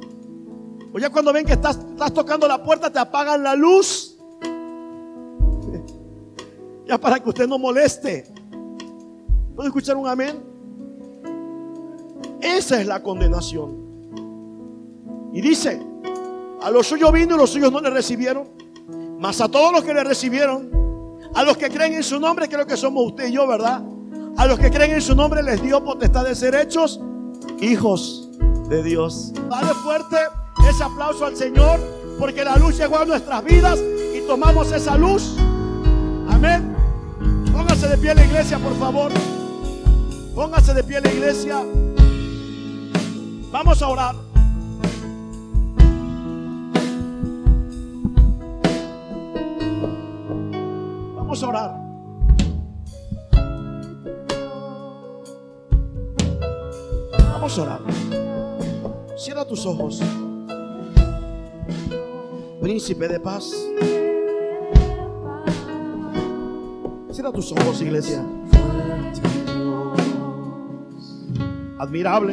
O 0.94 0.98
ya 0.98 1.10
cuando 1.10 1.34
ven 1.34 1.46
que 1.46 1.54
estás, 1.54 1.78
estás 1.78 2.14
tocando 2.14 2.48
la 2.48 2.64
puerta, 2.64 2.90
te 2.90 2.98
apagan 2.98 3.44
la 3.44 3.54
luz. 3.54 4.18
ya 6.88 6.98
para 6.98 7.20
que 7.20 7.28
usted 7.28 7.48
no 7.48 7.60
moleste. 7.60 8.32
¿Puedo 9.54 9.68
escuchar 9.68 9.98
un 9.98 10.08
amén? 10.08 10.42
Esa 12.40 12.80
es 12.80 12.88
la 12.88 13.04
condenación. 13.04 13.90
Y 15.34 15.42
dice, 15.42 15.86
a 16.62 16.72
los 16.72 16.88
suyos 16.88 17.12
vino 17.12 17.36
y 17.36 17.38
los 17.38 17.50
suyos 17.50 17.74
no 17.74 17.82
le 17.82 17.90
recibieron. 17.90 18.48
Mas 19.20 19.42
a 19.42 19.50
todos 19.50 19.74
los 19.74 19.84
que 19.84 19.94
le 19.94 20.06
recibieron, 20.06 21.20
a 21.36 21.44
los 21.44 21.58
que 21.58 21.70
creen 21.70 21.94
en 21.94 22.04
su 22.04 22.22
nombre, 22.22 22.48
creo 22.48 22.66
que 22.66 22.78
somos 22.78 23.06
usted 23.06 23.28
y 23.28 23.34
yo, 23.34 23.46
¿verdad? 23.46 23.84
A 24.38 24.48
los 24.48 24.58
que 24.58 24.72
creen 24.72 24.94
en 24.94 25.02
su 25.02 25.14
nombre 25.14 25.44
les 25.44 25.62
dio 25.62 25.84
potestad 25.84 26.24
de 26.24 26.36
ser 26.36 26.56
hechos 26.56 27.02
hijos 27.60 28.29
de 28.70 28.84
Dios. 28.84 29.34
Dale 29.50 29.74
fuerte 29.74 30.18
ese 30.70 30.84
aplauso 30.84 31.26
al 31.26 31.36
Señor 31.36 31.80
porque 32.20 32.44
la 32.44 32.56
luz 32.58 32.78
llegó 32.78 33.00
a 33.00 33.06
nuestras 33.06 33.44
vidas 33.44 33.80
y 34.16 34.22
tomamos 34.28 34.72
esa 34.72 34.98
luz. 34.98 35.36
Amén. 36.30 36.76
Póngase 37.52 37.88
de 37.88 37.98
pie 37.98 38.14
la 38.14 38.24
iglesia, 38.24 38.60
por 38.60 38.76
favor. 38.78 39.12
Póngase 40.36 40.74
de 40.74 40.84
pie 40.84 41.02
la 41.02 41.12
iglesia. 41.12 41.64
Vamos 43.52 43.82
a 43.82 43.88
orar. 43.88 44.16
Vamos 51.16 51.44
a 51.44 51.48
orar. 51.48 51.76
Vamos 57.32 57.58
a 57.58 57.62
orar. 57.62 58.29
Cierra 59.20 59.44
tus 59.44 59.66
ojos. 59.66 60.00
Príncipe 62.62 63.06
de 63.10 63.20
paz. 63.20 63.52
Cierra 67.12 67.30
tus 67.34 67.52
ojos, 67.52 67.82
iglesia. 67.82 68.26
Admirable. 71.80 72.32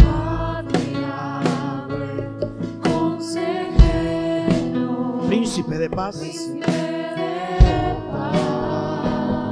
Príncipe 5.26 5.78
de 5.78 5.90
paz. 5.90 6.22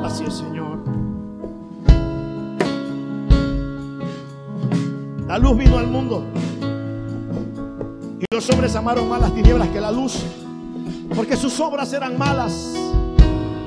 Así 0.04 0.24
es, 0.24 0.34
Señor. 0.34 0.78
La 5.26 5.36
luz 5.38 5.58
vino 5.58 5.78
al 5.78 5.88
mundo. 5.88 6.24
Los 8.30 8.48
hombres 8.50 8.74
amaron 8.74 9.08
más 9.08 9.20
las 9.20 9.34
tinieblas 9.34 9.68
que 9.68 9.80
la 9.80 9.90
luz. 9.90 10.22
Porque 11.14 11.36
sus 11.36 11.58
obras 11.60 11.92
eran 11.92 12.18
malas. 12.18 12.72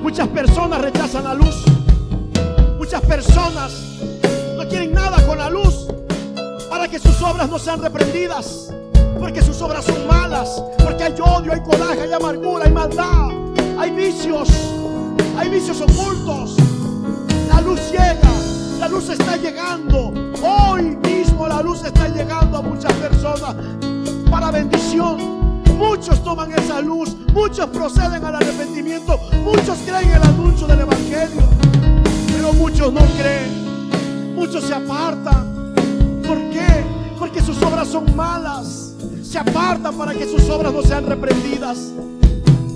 Muchas 0.02 0.28
personas 0.28 0.80
rechazan 0.80 1.24
la 1.24 1.34
luz. 1.34 1.64
Muchas 2.78 3.00
personas 3.02 3.72
no 4.56 4.68
quieren 4.68 4.92
nada 4.92 5.24
con 5.26 5.38
la 5.38 5.50
luz. 5.50 5.88
Para 6.68 6.88
que 6.88 6.98
sus 6.98 7.20
obras 7.22 7.48
no 7.48 7.58
sean 7.58 7.82
reprendidas. 7.82 8.72
Porque 9.18 9.42
sus 9.42 9.60
obras 9.62 9.84
son 9.84 10.06
malas. 10.06 10.62
Porque 10.82 11.04
hay 11.04 11.14
odio, 11.20 11.52
hay 11.52 11.60
coraje, 11.60 12.02
hay 12.02 12.12
amargura, 12.12 12.64
hay 12.64 12.72
maldad. 12.72 13.30
Hay 13.78 13.90
vicios. 13.90 14.48
Hay 15.36 15.48
vicios 15.48 15.80
ocultos. 15.80 16.56
La 17.48 17.60
luz 17.60 17.80
llega. 17.90 18.30
La 18.78 18.88
luz 18.88 19.08
está 19.08 19.36
llegando. 19.36 20.12
Hoy 20.42 20.96
mismo 20.96 21.48
la 21.48 21.62
luz 21.62 21.84
está 21.84 22.08
llegando 22.08 22.58
a 22.58 22.62
muchas 22.62 22.92
personas 22.94 23.54
para 24.30 24.50
bendición. 24.50 25.38
Muchos 25.76 26.22
toman 26.24 26.52
esa 26.52 26.80
luz, 26.80 27.16
muchos 27.32 27.66
proceden 27.66 28.24
al 28.24 28.34
arrepentimiento, 28.34 29.18
muchos 29.44 29.78
creen 29.86 30.10
el 30.10 30.22
anuncio 30.22 30.66
del 30.66 30.80
Evangelio, 30.80 31.42
pero 32.32 32.52
muchos 32.54 32.92
no 32.92 33.00
creen, 33.16 34.34
muchos 34.34 34.64
se 34.64 34.74
apartan. 34.74 35.72
¿Por 36.26 36.38
qué? 36.50 36.84
Porque 37.18 37.40
sus 37.40 37.62
obras 37.62 37.88
son 37.88 38.14
malas, 38.16 38.94
se 39.22 39.38
apartan 39.38 39.96
para 39.96 40.12
que 40.14 40.24
sus 40.26 40.48
obras 40.50 40.72
no 40.72 40.82
sean 40.82 41.06
reprendidas. 41.06 41.78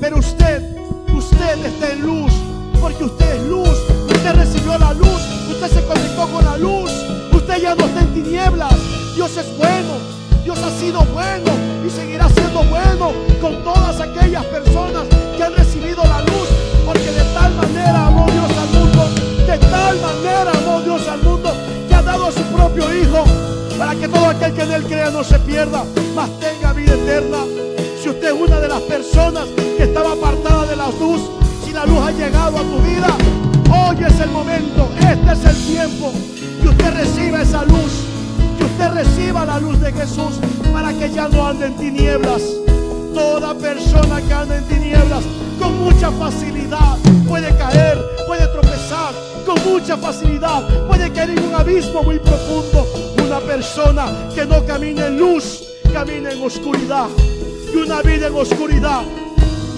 Pero 0.00 0.18
usted, 0.18 0.76
usted 1.12 1.64
está 1.66 1.92
en 1.92 2.02
luz, 2.02 2.32
porque 2.80 3.04
usted 3.04 3.36
es 3.36 3.42
luz, 3.48 3.78
usted 4.06 4.34
recibió 4.34 4.78
la 4.78 4.94
luz, 4.94 5.22
usted 5.50 5.68
se 5.68 5.86
conectó 5.86 6.28
con 6.28 6.44
la 6.44 6.56
luz, 6.56 6.90
usted 7.32 7.62
ya 7.62 7.74
no 7.74 7.84
está 7.84 8.00
en 8.00 8.14
tinieblas. 8.14 8.74
Dios 9.16 9.36
es 9.36 9.58
bueno, 9.58 10.11
Dios 10.44 10.58
ha 10.58 10.70
sido 10.70 11.04
bueno 11.12 11.52
y 11.86 11.90
seguirá 11.90 12.28
siendo 12.28 12.64
bueno 12.64 13.12
con 13.40 13.62
todas 13.62 14.00
aquellas 14.00 14.44
personas 14.46 15.04
que 15.36 15.42
han 15.42 15.54
recibido 15.54 16.02
la 16.02 16.20
luz, 16.22 16.48
porque 16.84 17.12
de 17.12 17.24
tal 17.32 17.54
manera 17.54 18.06
amó 18.06 18.26
Dios 18.26 18.50
al 18.58 18.80
mundo, 18.80 19.08
de 19.46 19.58
tal 19.58 20.00
manera 20.00 20.50
amó 20.52 20.80
Dios 20.80 21.06
al 21.08 21.22
mundo, 21.22 21.52
que 21.88 21.94
ha 21.94 22.02
dado 22.02 22.26
a 22.26 22.32
su 22.32 22.42
propio 22.44 22.92
Hijo, 22.92 23.24
para 23.78 23.94
que 23.94 24.08
todo 24.08 24.26
aquel 24.26 24.52
que 24.52 24.62
en 24.62 24.72
él 24.72 24.82
crea 24.84 25.10
no 25.10 25.22
se 25.22 25.38
pierda, 25.40 25.84
mas 26.14 26.28
tenga 26.40 26.72
vida 26.72 26.94
eterna. 26.94 27.38
Si 28.02 28.08
usted 28.08 28.34
es 28.34 28.40
una 28.40 28.58
de 28.58 28.68
las 28.68 28.80
personas 28.82 29.44
que 29.76 29.84
estaba 29.84 30.12
apartada 30.12 30.66
de 30.66 30.74
la 30.76 30.88
luz, 30.88 31.20
si 31.64 31.72
la 31.72 31.86
luz 31.86 32.00
ha 32.00 32.10
llegado 32.10 32.58
a 32.58 32.62
tu 32.62 32.78
vida, 32.82 33.16
hoy 33.70 33.96
es 34.04 34.20
el 34.20 34.30
momento, 34.30 34.88
este 34.98 35.32
es 35.32 35.44
el 35.44 35.66
tiempo 35.66 36.12
que 36.60 36.68
usted 36.68 36.94
reciba 36.94 37.42
esa 37.42 37.64
luz 37.64 38.11
usted 38.72 38.90
reciba 38.92 39.44
la 39.44 39.58
luz 39.58 39.78
de 39.80 39.92
Jesús 39.92 40.38
para 40.72 40.92
que 40.94 41.10
ya 41.10 41.28
no 41.28 41.46
ande 41.46 41.66
en 41.66 41.76
tinieblas. 41.76 42.42
Toda 43.14 43.54
persona 43.54 44.20
que 44.22 44.32
anda 44.32 44.56
en 44.56 44.64
tinieblas 44.64 45.24
con 45.58 45.78
mucha 45.84 46.10
facilidad 46.12 46.96
puede 47.28 47.54
caer, 47.56 47.98
puede 48.26 48.46
tropezar, 48.48 49.12
con 49.44 49.62
mucha 49.70 49.96
facilidad 49.96 50.66
puede 50.86 51.12
caer 51.12 51.30
en 51.30 51.44
un 51.44 51.54
abismo 51.54 52.02
muy 52.02 52.18
profundo. 52.18 52.86
Una 53.24 53.40
persona 53.40 54.06
que 54.34 54.46
no 54.46 54.64
camina 54.64 55.06
en 55.06 55.18
luz, 55.18 55.64
camina 55.92 56.30
en 56.30 56.42
oscuridad. 56.42 57.08
Y 57.72 57.76
una 57.76 58.00
vida 58.02 58.28
en 58.28 58.34
oscuridad 58.34 59.02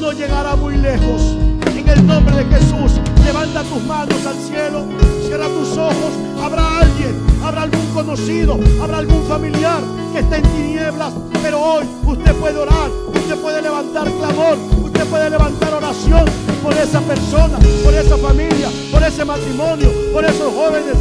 no 0.00 0.12
llegará 0.12 0.54
muy 0.56 0.76
lejos. 0.76 1.43
En 1.84 1.90
el 1.90 2.06
nombre 2.06 2.34
de 2.36 2.44
Jesús, 2.44 2.98
levanta 3.24 3.62
tus 3.62 3.82
manos 3.84 4.24
al 4.26 4.36
cielo, 4.36 4.86
cierra 5.26 5.48
tus 5.48 5.76
ojos. 5.76 6.12
Habrá 6.42 6.78
alguien, 6.78 7.14
habrá 7.42 7.62
algún 7.62 7.86
conocido, 7.92 8.58
habrá 8.82 8.98
algún 8.98 9.22
familiar 9.24 9.80
que 10.12 10.20
esté 10.20 10.36
en 10.36 10.42
tinieblas. 10.42 11.12
Pero 11.42 11.60
hoy 11.60 11.84
usted 12.06 12.34
puede 12.36 12.56
orar, 12.58 12.90
usted 13.14 13.36
puede 13.36 13.60
levantar 13.60 14.10
clamor, 14.10 14.56
usted 14.82 15.04
puede 15.06 15.28
levantar 15.28 15.74
oración 15.74 16.24
por 16.62 16.72
esa 16.72 17.00
persona, 17.02 17.58
por 17.84 17.92
esa 17.92 18.16
familia, 18.16 18.70
por 18.90 19.02
ese 19.02 19.24
matrimonio, 19.24 19.92
por 20.12 20.24
esos 20.24 20.54
jóvenes. 20.54 20.96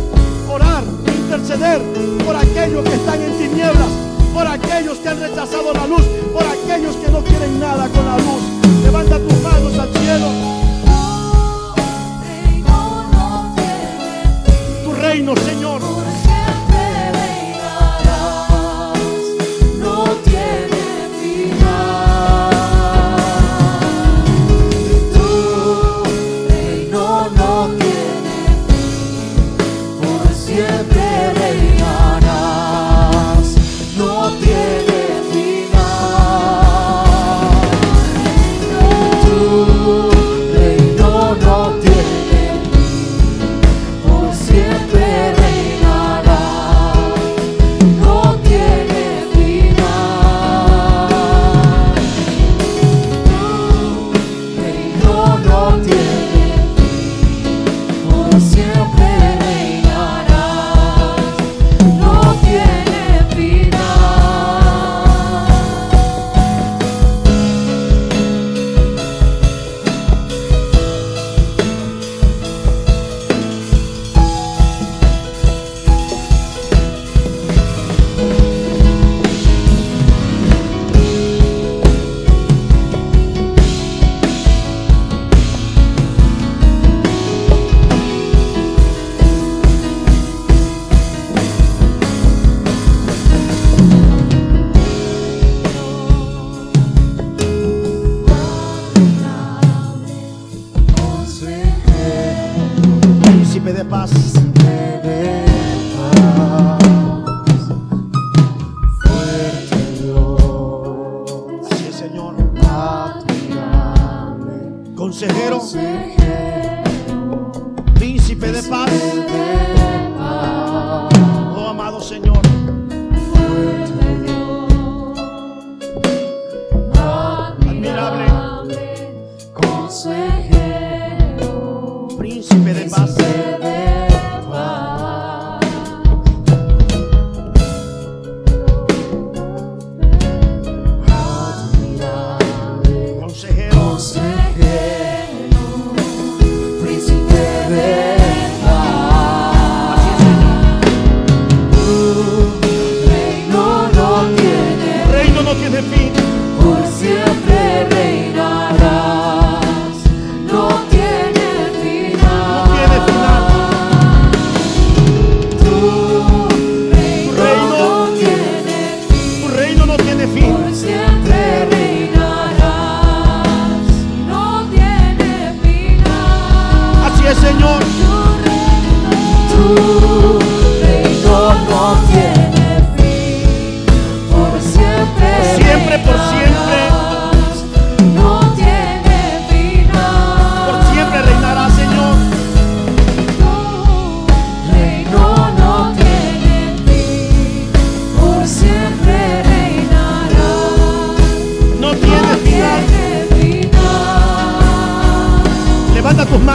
Orar, 0.50 0.84
interceder 1.08 1.82
por 2.26 2.36
aquellos 2.36 2.84
que 2.84 2.96
están 2.96 3.22
en 3.22 3.38
tinieblas, 3.38 3.90
por 4.34 4.46
aquellos 4.46 4.98
que 4.98 5.08
han 5.08 5.20
rechazado 5.20 5.74
la 5.74 5.88
luz, 5.88 6.04
por 6.34 6.44
aquellos 6.44 6.98
que 6.98 7.10
no 7.10 7.24
quieren 7.24 7.58
nada 7.60 7.88
con 7.88 8.06
la 8.06 8.18
luz. 8.18 8.44
Levanta 8.84 9.18
tus 9.18 9.42
manos 9.42 9.80
al 9.80 9.90
cielo. 9.94 10.53
Reino, 15.14 15.36
Señor. 15.36 15.63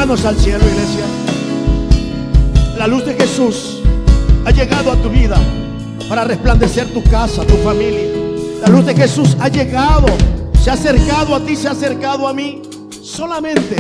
Al 0.09 0.39
cielo, 0.39 0.65
iglesia. 0.67 1.05
La 2.79 2.87
luz 2.87 3.05
de 3.05 3.13
Jesús 3.13 3.83
ha 4.47 4.51
llegado 4.51 4.91
a 4.91 4.97
tu 4.97 5.11
vida 5.11 5.37
para 6.09 6.25
resplandecer 6.25 6.91
tu 6.95 7.03
casa, 7.05 7.45
tu 7.45 7.55
familia. 7.57 8.09
La 8.63 8.69
luz 8.69 8.87
de 8.87 8.95
Jesús 8.95 9.37
ha 9.39 9.49
llegado, 9.49 10.07
se 10.59 10.71
ha 10.71 10.73
acercado 10.73 11.35
a 11.35 11.41
ti, 11.41 11.55
se 11.55 11.69
ha 11.69 11.73
acercado 11.73 12.27
a 12.27 12.33
mí, 12.33 12.63
solamente 13.03 13.77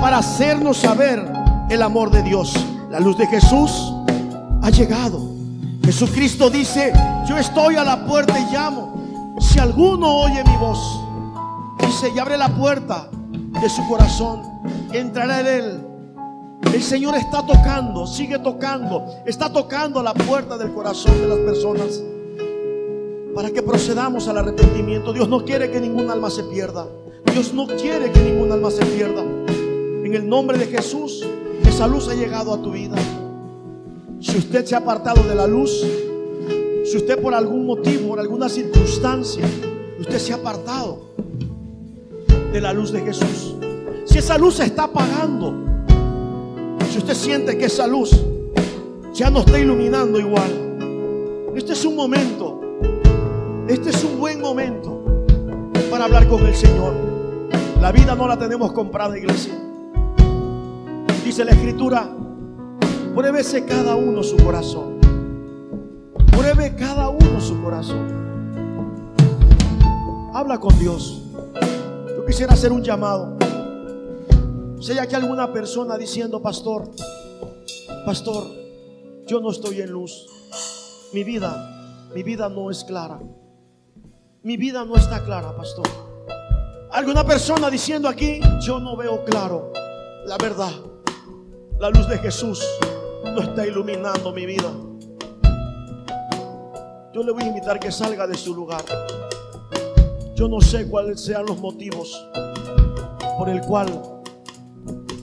para 0.00 0.18
hacernos 0.18 0.76
saber 0.76 1.26
el 1.68 1.82
amor 1.82 2.12
de 2.12 2.22
Dios. 2.22 2.54
La 2.88 3.00
luz 3.00 3.18
de 3.18 3.26
Jesús 3.26 3.92
ha 4.62 4.70
llegado. 4.70 5.20
Jesucristo 5.84 6.50
dice, 6.50 6.92
yo 7.28 7.36
estoy 7.36 7.74
a 7.74 7.82
la 7.82 8.06
puerta 8.06 8.38
y 8.38 8.52
llamo. 8.52 9.36
Si 9.40 9.58
alguno 9.58 10.18
oye 10.18 10.44
mi 10.44 10.56
voz, 10.56 10.78
dice, 11.80 12.12
y 12.14 12.18
abre 12.20 12.38
la 12.38 12.48
puerta 12.48 13.08
de 13.60 13.68
su 13.68 13.84
corazón, 13.88 14.57
entrará 14.92 15.40
en 15.40 15.46
él. 15.46 15.80
El 16.72 16.82
Señor 16.82 17.14
está 17.16 17.46
tocando, 17.46 18.06
sigue 18.06 18.38
tocando, 18.38 19.04
está 19.26 19.52
tocando 19.52 20.02
la 20.02 20.12
puerta 20.12 20.58
del 20.58 20.72
corazón 20.72 21.18
de 21.20 21.28
las 21.28 21.38
personas 21.38 22.02
para 23.34 23.50
que 23.50 23.62
procedamos 23.62 24.28
al 24.28 24.38
arrepentimiento. 24.38 25.12
Dios 25.12 25.28
no 25.28 25.44
quiere 25.44 25.70
que 25.70 25.80
ningún 25.80 26.10
alma 26.10 26.30
se 26.30 26.42
pierda. 26.44 26.86
Dios 27.32 27.54
no 27.54 27.66
quiere 27.66 28.10
que 28.10 28.20
ningún 28.20 28.50
alma 28.52 28.70
se 28.70 28.84
pierda. 28.84 29.22
En 29.22 30.14
el 30.14 30.28
nombre 30.28 30.58
de 30.58 30.66
Jesús, 30.66 31.24
esa 31.64 31.86
luz 31.86 32.08
ha 32.08 32.14
llegado 32.14 32.52
a 32.52 32.60
tu 32.60 32.72
vida. 32.72 32.96
Si 34.20 34.36
usted 34.36 34.64
se 34.64 34.74
ha 34.74 34.78
apartado 34.78 35.22
de 35.22 35.34
la 35.34 35.46
luz, 35.46 35.86
si 36.84 36.96
usted 36.96 37.20
por 37.20 37.34
algún 37.34 37.66
motivo, 37.66 38.08
por 38.08 38.20
alguna 38.20 38.48
circunstancia, 38.48 39.44
usted 40.00 40.18
se 40.18 40.32
ha 40.32 40.36
apartado 40.36 41.00
de 42.52 42.60
la 42.60 42.72
luz 42.72 42.90
de 42.90 43.00
Jesús. 43.02 43.54
Si 44.08 44.16
esa 44.16 44.38
luz 44.38 44.54
se 44.54 44.64
está 44.64 44.84
apagando, 44.84 45.54
si 46.90 46.96
usted 46.96 47.12
siente 47.12 47.58
que 47.58 47.66
esa 47.66 47.86
luz 47.86 48.18
ya 49.12 49.28
no 49.28 49.40
está 49.40 49.58
iluminando 49.58 50.18
igual, 50.18 51.52
este 51.54 51.74
es 51.74 51.84
un 51.84 51.94
momento, 51.94 52.58
este 53.68 53.90
es 53.90 54.02
un 54.02 54.18
buen 54.18 54.40
momento 54.40 54.98
para 55.90 56.06
hablar 56.06 56.26
con 56.26 56.44
el 56.46 56.54
Señor. 56.54 56.94
La 57.82 57.92
vida 57.92 58.14
no 58.14 58.26
la 58.26 58.38
tenemos 58.38 58.72
comprada, 58.72 59.16
iglesia. 59.18 59.52
Dice 61.22 61.44
la 61.44 61.50
escritura, 61.50 62.08
pruébese 63.14 63.66
cada 63.66 63.94
uno 63.94 64.22
su 64.22 64.38
corazón. 64.38 64.98
Pruebe 66.32 66.74
cada 66.76 67.10
uno 67.10 67.40
su 67.42 67.60
corazón. 67.62 68.08
Habla 70.32 70.58
con 70.58 70.78
Dios. 70.78 71.24
Yo 72.16 72.24
quisiera 72.24 72.54
hacer 72.54 72.72
un 72.72 72.82
llamado. 72.82 73.37
Si 74.80 74.92
hay 74.92 74.98
aquí 74.98 75.16
alguna 75.16 75.52
persona 75.52 75.98
diciendo, 75.98 76.40
pastor, 76.40 76.90
pastor, 78.06 78.44
yo 79.26 79.40
no 79.40 79.50
estoy 79.50 79.80
en 79.80 79.90
luz. 79.90 80.26
Mi 81.12 81.24
vida, 81.24 82.08
mi 82.14 82.22
vida 82.22 82.48
no 82.48 82.70
es 82.70 82.84
clara. 82.84 83.18
Mi 84.42 84.56
vida 84.56 84.84
no 84.84 84.94
está 84.94 85.24
clara, 85.24 85.56
pastor. 85.56 85.86
Alguna 86.92 87.24
persona 87.24 87.68
diciendo 87.70 88.08
aquí, 88.08 88.40
yo 88.60 88.78
no 88.78 88.96
veo 88.96 89.24
claro 89.24 89.72
la 90.24 90.36
verdad. 90.38 90.72
La 91.80 91.90
luz 91.90 92.08
de 92.08 92.18
Jesús 92.18 92.64
no 93.24 93.40
está 93.40 93.66
iluminando 93.66 94.32
mi 94.32 94.46
vida. 94.46 94.70
Yo 97.12 97.24
le 97.24 97.32
voy 97.32 97.42
a 97.42 97.46
invitar 97.46 97.80
que 97.80 97.90
salga 97.90 98.28
de 98.28 98.36
su 98.36 98.54
lugar. 98.54 98.84
Yo 100.36 100.48
no 100.48 100.60
sé 100.60 100.88
cuáles 100.88 101.20
sean 101.20 101.46
los 101.46 101.58
motivos 101.58 102.24
por 103.38 103.48
el 103.48 103.60
cual 103.62 104.17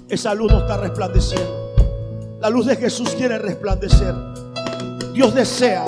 esa 0.10 0.34
luz 0.34 0.52
no 0.52 0.60
está 0.60 0.78
resplandeciendo. 0.78 1.66
La 2.42 2.50
luz 2.50 2.66
de 2.66 2.76
Jesús 2.76 3.10
quiere 3.12 3.38
resplandecer. 3.40 4.14
Dios 5.14 5.34
desea, 5.34 5.86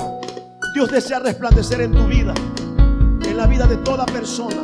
Dios 0.74 0.90
desea 0.90 1.18
resplandecer 1.20 1.80
en 1.82 1.92
tu 1.92 2.06
vida, 2.06 2.34
en 3.24 3.36
la 3.36 3.46
vida 3.46 3.66
de 3.66 3.76
toda 3.78 4.06
persona. 4.06 4.56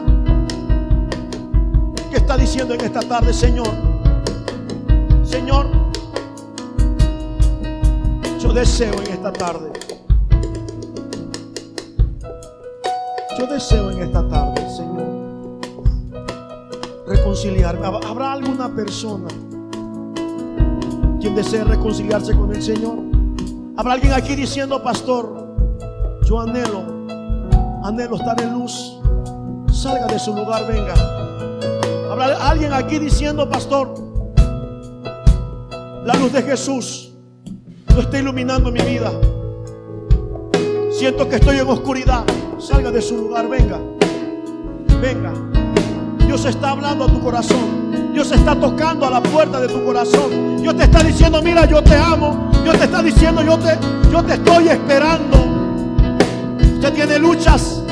¿Qué 2.11 2.17
está 2.17 2.37
diciendo 2.37 2.75
en 2.75 2.81
esta 2.81 3.01
tarde, 3.01 3.33
Señor? 3.33 3.69
Señor, 5.25 5.67
yo 8.40 8.53
deseo 8.53 8.95
en 8.95 9.12
esta 9.12 9.33
tarde. 9.33 9.71
Yo 13.38 13.47
deseo 13.47 13.90
en 13.90 13.99
esta 14.03 14.27
tarde, 14.29 14.67
Señor, 14.75 15.61
reconciliarme. 17.07 17.87
¿Hab- 17.87 18.05
¿Habrá 18.07 18.33
alguna 18.33 18.73
persona 18.75 19.27
quien 21.24 21.34
desee 21.34 21.64
reconciliarse 21.64 22.37
con 22.37 22.54
el 22.54 22.62
Señor? 22.62 22.98
¿Habrá 23.78 23.94
alguien 23.94 24.12
aquí 24.12 24.37
diciendo, 24.37 24.83
pastor, 24.83 25.56
yo 26.27 26.38
anhelo, 26.38 26.85
anhelo 27.83 28.16
estar 28.16 28.38
en 28.42 28.52
luz? 28.52 29.00
Salga 29.72 30.06
de 30.06 30.18
su 30.18 30.37
lugar, 30.37 30.66
venga. 30.68 30.92
¿Habrá 32.10 32.46
alguien 32.46 32.75
aquí 32.75 32.98
diciendo, 32.98 33.48
pastor, 33.48 33.94
la 36.04 36.12
luz 36.16 36.31
de 36.31 36.42
Jesús 36.42 37.14
no 37.94 38.02
está 38.02 38.18
iluminando 38.18 38.70
mi 38.70 38.83
vida? 38.83 39.10
Siento 40.90 41.27
que 41.27 41.37
estoy 41.37 41.56
en 41.56 41.68
oscuridad. 41.68 42.22
Salga 42.58 42.90
de 42.90 43.00
su 43.00 43.16
lugar, 43.16 43.48
venga. 43.48 43.81
Venga. 45.00 45.33
Dios 46.27 46.44
está 46.44 46.72
hablando 46.72 47.04
a 47.04 47.08
tu 47.08 47.18
corazón. 47.20 48.12
Dios 48.12 48.31
está 48.31 48.54
tocando 48.60 49.06
a 49.06 49.10
la 49.10 49.22
puerta 49.22 49.58
de 49.58 49.68
tu 49.68 49.83
corazón. 49.87 50.54
Dios 50.65 50.79
te 50.79 50.85
está 50.85 51.02
diciendo, 51.02 51.42
mira, 51.42 51.67
yo 51.67 51.83
te 51.83 51.94
amo. 51.94 52.50
Dios 52.62 52.79
te 52.79 52.85
está 52.85 53.02
diciendo, 53.02 53.42
yo 53.42 53.58
te, 53.58 53.79
yo 54.10 54.23
te 54.23 54.33
estoy 54.33 54.69
esperando. 54.69 55.37
Usted 56.77 56.90
tiene 56.94 57.19
luchas. 57.19 57.83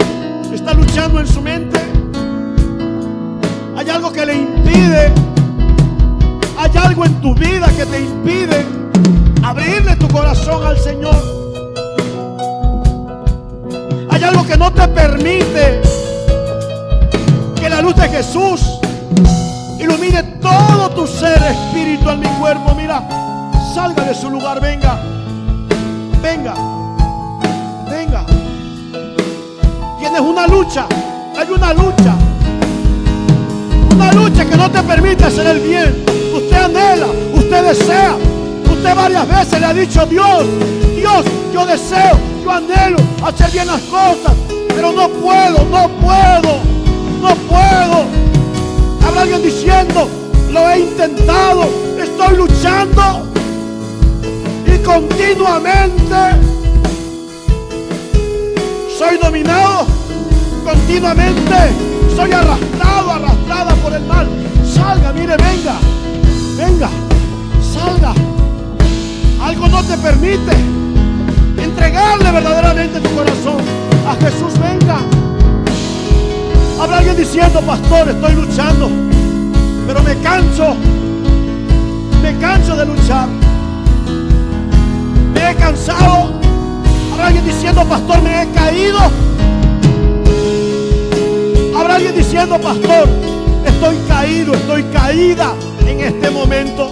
Está 0.51 0.73
luchando 0.73 1.20
en 1.20 1.27
su 1.27 1.43
mente. 1.43 1.79
Hay 3.77 3.91
algo 3.91 4.11
que 4.11 4.25
le 4.25 4.37
impide. 4.37 5.12
Hay 6.57 6.70
algo 6.83 7.05
en 7.05 7.20
tu 7.20 7.35
vida 7.35 7.66
que 7.77 7.85
te 7.85 8.01
impide 8.01 8.64
abrirle 9.43 9.95
tu 9.97 10.09
corazón 10.09 10.66
al 10.66 10.79
Señor. 10.79 11.23
Hay 14.09 14.23
algo 14.25 14.47
que 14.47 14.57
no 14.57 14.73
te 14.73 14.89
permite 14.89 15.83
que 17.61 17.68
la 17.68 17.83
luz 17.83 17.97
de 17.97 18.09
Jesús 18.09 18.81
Ilumine 19.83 20.22
todo 20.41 20.91
tu 20.91 21.07
ser, 21.09 21.43
espíritu, 21.43 22.09
en 22.09 22.20
mi 22.20 22.28
cuerpo. 22.39 22.72
Mira, 22.76 23.03
salga 23.74 24.05
de 24.05 24.14
su 24.14 24.30
lugar, 24.30 24.61
venga. 24.61 24.97
Venga. 26.22 26.55
Venga. 27.91 28.24
Tienes 29.99 30.20
una 30.20 30.47
lucha. 30.47 30.87
Hay 31.37 31.51
una 31.51 31.74
lucha. 31.74 32.14
Una 33.93 34.12
lucha 34.12 34.45
que 34.45 34.57
no 34.57 34.70
te 34.70 34.83
permite 34.85 35.24
hacer 35.24 35.49
el 35.49 35.59
bien. 35.59 36.05
Usted 36.33 36.57
anhela, 36.57 37.07
usted 37.35 37.64
desea. 37.64 38.16
Usted 38.70 38.95
varias 38.95 39.28
veces 39.28 39.61
le 39.61 39.66
ha 39.66 39.74
dicho, 39.74 40.07
Dios, 40.07 40.45
Dios, 40.97 41.24
yo 41.53 41.66
deseo, 41.66 42.18
yo 42.43 42.51
anhelo 42.51 42.99
hacer 43.24 43.51
bien 43.51 43.66
las 43.66 43.80
cosas. 43.83 44.35
Pero 44.68 44.93
no 44.93 45.09
puedo, 45.09 45.64
no 45.70 45.89
puedo, 45.89 46.61
no 47.20 47.35
puedo. 47.49 48.22
Habrá 49.07 49.23
alguien 49.23 49.43
diciendo, 49.43 50.09
lo 50.51 50.71
he 50.71 50.81
intentado, 50.81 51.69
estoy 51.99 52.37
luchando. 52.37 53.27
Y 54.67 54.79
continuamente 54.79 56.17
soy 58.99 59.17
dominado, 59.19 59.87
continuamente 60.65 61.57
soy 62.15 62.33
arrastrado, 62.33 63.13
arrastrada 63.13 63.75
por 63.77 63.93
el 63.93 64.05
mal. 64.05 64.29
Salga, 64.65 65.13
mire, 65.13 65.37
venga, 65.37 65.79
venga, 66.57 66.89
salga. 67.73 68.15
Algo 69.43 69.69
no 69.69 69.83
te 69.83 69.97
permite 69.99 70.53
entregarle 71.59 72.31
verdaderamente 72.31 73.01
tu 73.01 73.15
corazón 73.15 73.59
a 74.07 74.15
Jesús. 74.25 74.53
Venga. 74.61 74.99
Habrá 76.83 76.99
alguien 76.99 77.16
diciendo, 77.16 77.61
pastor, 77.61 78.09
estoy 78.09 78.35
luchando, 78.35 78.91
pero 79.87 80.03
me 80.03 80.16
canso, 80.16 80.74
me 82.20 82.37
canso 82.39 82.74
de 82.74 82.85
luchar. 82.85 83.28
Me 85.33 85.49
he 85.49 85.55
cansado. 85.55 86.33
Habrá 87.12 87.28
alguien 87.28 87.45
diciendo, 87.45 87.85
pastor, 87.85 88.20
me 88.22 88.43
he 88.43 88.49
caído. 88.51 88.99
Habrá 91.78 91.95
alguien 91.95 92.16
diciendo, 92.16 92.61
pastor, 92.61 93.09
estoy 93.64 93.97
caído, 94.09 94.53
estoy 94.53 94.83
caída 94.93 95.55
en 95.87 96.01
este 96.01 96.30
momento. 96.30 96.91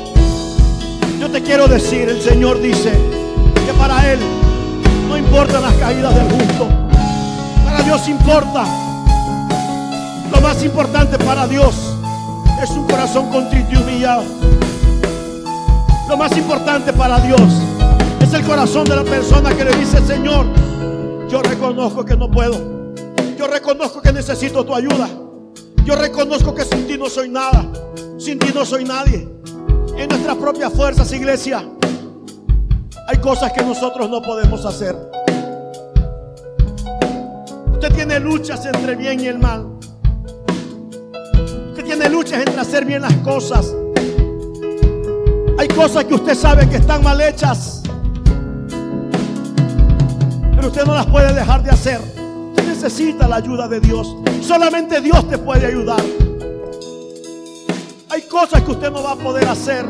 Yo 1.19 1.29
te 1.33 1.43
quiero 1.43 1.67
decir, 1.67 2.09
el 2.09 2.23
Señor 2.23 2.63
dice 2.63 2.93
que 3.67 3.73
para 3.73 4.13
Él 4.13 4.21
no 5.09 5.19
importan 5.19 5.63
las 5.63 5.75
caídas 5.75 6.15
del 6.15 6.31
justo. 6.31 6.69
Para 7.65 7.83
Dios 7.83 8.09
importa. 8.09 8.90
Importante 10.63 11.19
para 11.19 11.47
Dios 11.47 11.75
es 12.63 12.71
un 12.71 12.87
corazón 12.87 13.31
contrito 13.31 13.69
y 13.73 13.77
humillado. 13.77 14.23
Lo 16.09 16.17
más 16.17 16.37
importante 16.37 16.93
para 16.93 17.19
Dios 17.21 17.41
es 18.21 18.33
el 18.35 18.45
corazón 18.45 18.85
de 18.85 18.97
la 18.97 19.05
persona 19.05 19.57
que 19.57 19.65
le 19.65 19.75
dice, 19.77 20.05
Señor, 20.07 20.47
yo 21.29 21.41
reconozco 21.43 22.05
que 22.05 22.15
no 22.15 22.31
puedo. 22.31 22.95
Yo 23.39 23.47
reconozco 23.47 24.03
que 24.03 24.13
necesito 24.13 24.65
tu 24.65 24.75
ayuda. 24.75 25.09
Yo 25.85 25.97
reconozco 25.97 26.55
que 26.55 26.65
sin 26.65 26.87
ti 26.87 26.99
no 26.99 27.09
soy 27.09 27.31
nada. 27.31 27.65
Sin 28.19 28.39
ti 28.39 28.53
no 28.55 28.67
soy 28.67 28.85
nadie. 28.85 29.27
En 29.97 30.09
nuestras 30.09 30.37
propias 30.37 30.73
fuerzas, 30.75 31.11
iglesia, 31.13 31.65
hay 33.09 33.19
cosas 33.19 33.53
que 33.53 33.63
nosotros 33.63 34.11
no 34.11 34.21
podemos 34.21 34.67
hacer. 34.67 34.95
Usted 37.73 37.95
tiene 37.95 38.21
luchas 38.21 38.67
entre 38.67 38.95
bien 38.95 39.21
y 39.21 39.27
el 39.27 39.39
mal. 39.39 39.70
Tiene 41.91 42.09
luchas 42.09 42.39
entre 42.39 42.61
hacer 42.61 42.85
bien 42.85 43.03
las 43.03 43.17
cosas. 43.17 43.75
Hay 45.59 45.67
cosas 45.67 46.05
que 46.05 46.15
usted 46.15 46.37
sabe 46.37 46.69
que 46.69 46.77
están 46.77 47.03
mal 47.03 47.21
hechas. 47.21 47.83
Pero 50.55 50.69
usted 50.69 50.85
no 50.85 50.95
las 50.95 51.07
puede 51.07 51.33
dejar 51.33 51.65
de 51.65 51.71
hacer. 51.71 52.01
Usted 52.51 52.69
necesita 52.69 53.27
la 53.27 53.35
ayuda 53.35 53.67
de 53.67 53.81
Dios. 53.81 54.15
Solamente 54.41 55.01
Dios 55.01 55.29
te 55.29 55.37
puede 55.37 55.67
ayudar. 55.67 56.01
Hay 58.09 58.23
cosas 58.23 58.63
que 58.63 58.71
usted 58.71 58.93
no 58.93 59.03
va 59.03 59.11
a 59.11 59.17
poder 59.17 59.49
hacer. 59.49 59.85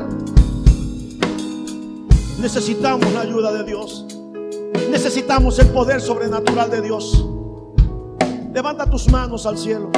Necesitamos 2.38 3.12
la 3.12 3.20
ayuda 3.20 3.52
de 3.52 3.64
Dios. 3.64 4.06
Necesitamos 4.90 5.58
el 5.58 5.68
poder 5.68 6.00
sobrenatural 6.00 6.70
de 6.70 6.80
Dios. 6.80 7.26
Levanta 8.54 8.86
tus 8.86 9.06
manos 9.10 9.44
al 9.44 9.58
cielo. 9.58 9.90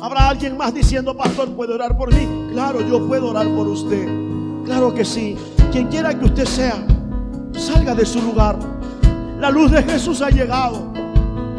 Habrá 0.00 0.28
alguien 0.28 0.56
más 0.56 0.72
diciendo, 0.72 1.16
pastor, 1.16 1.48
¿puede 1.56 1.74
orar 1.74 1.96
por 1.96 2.14
mí? 2.14 2.52
Claro, 2.52 2.80
yo 2.80 3.04
puedo 3.08 3.30
orar 3.30 3.48
por 3.48 3.66
usted. 3.66 4.06
Claro 4.64 4.94
que 4.94 5.04
sí. 5.04 5.36
Quien 5.72 5.88
quiera 5.88 6.16
que 6.16 6.24
usted 6.24 6.44
sea, 6.44 6.76
salga 7.52 7.96
de 7.96 8.06
su 8.06 8.22
lugar. 8.22 8.56
La 9.40 9.50
luz 9.50 9.72
de 9.72 9.82
Jesús 9.82 10.22
ha 10.22 10.30
llegado 10.30 10.92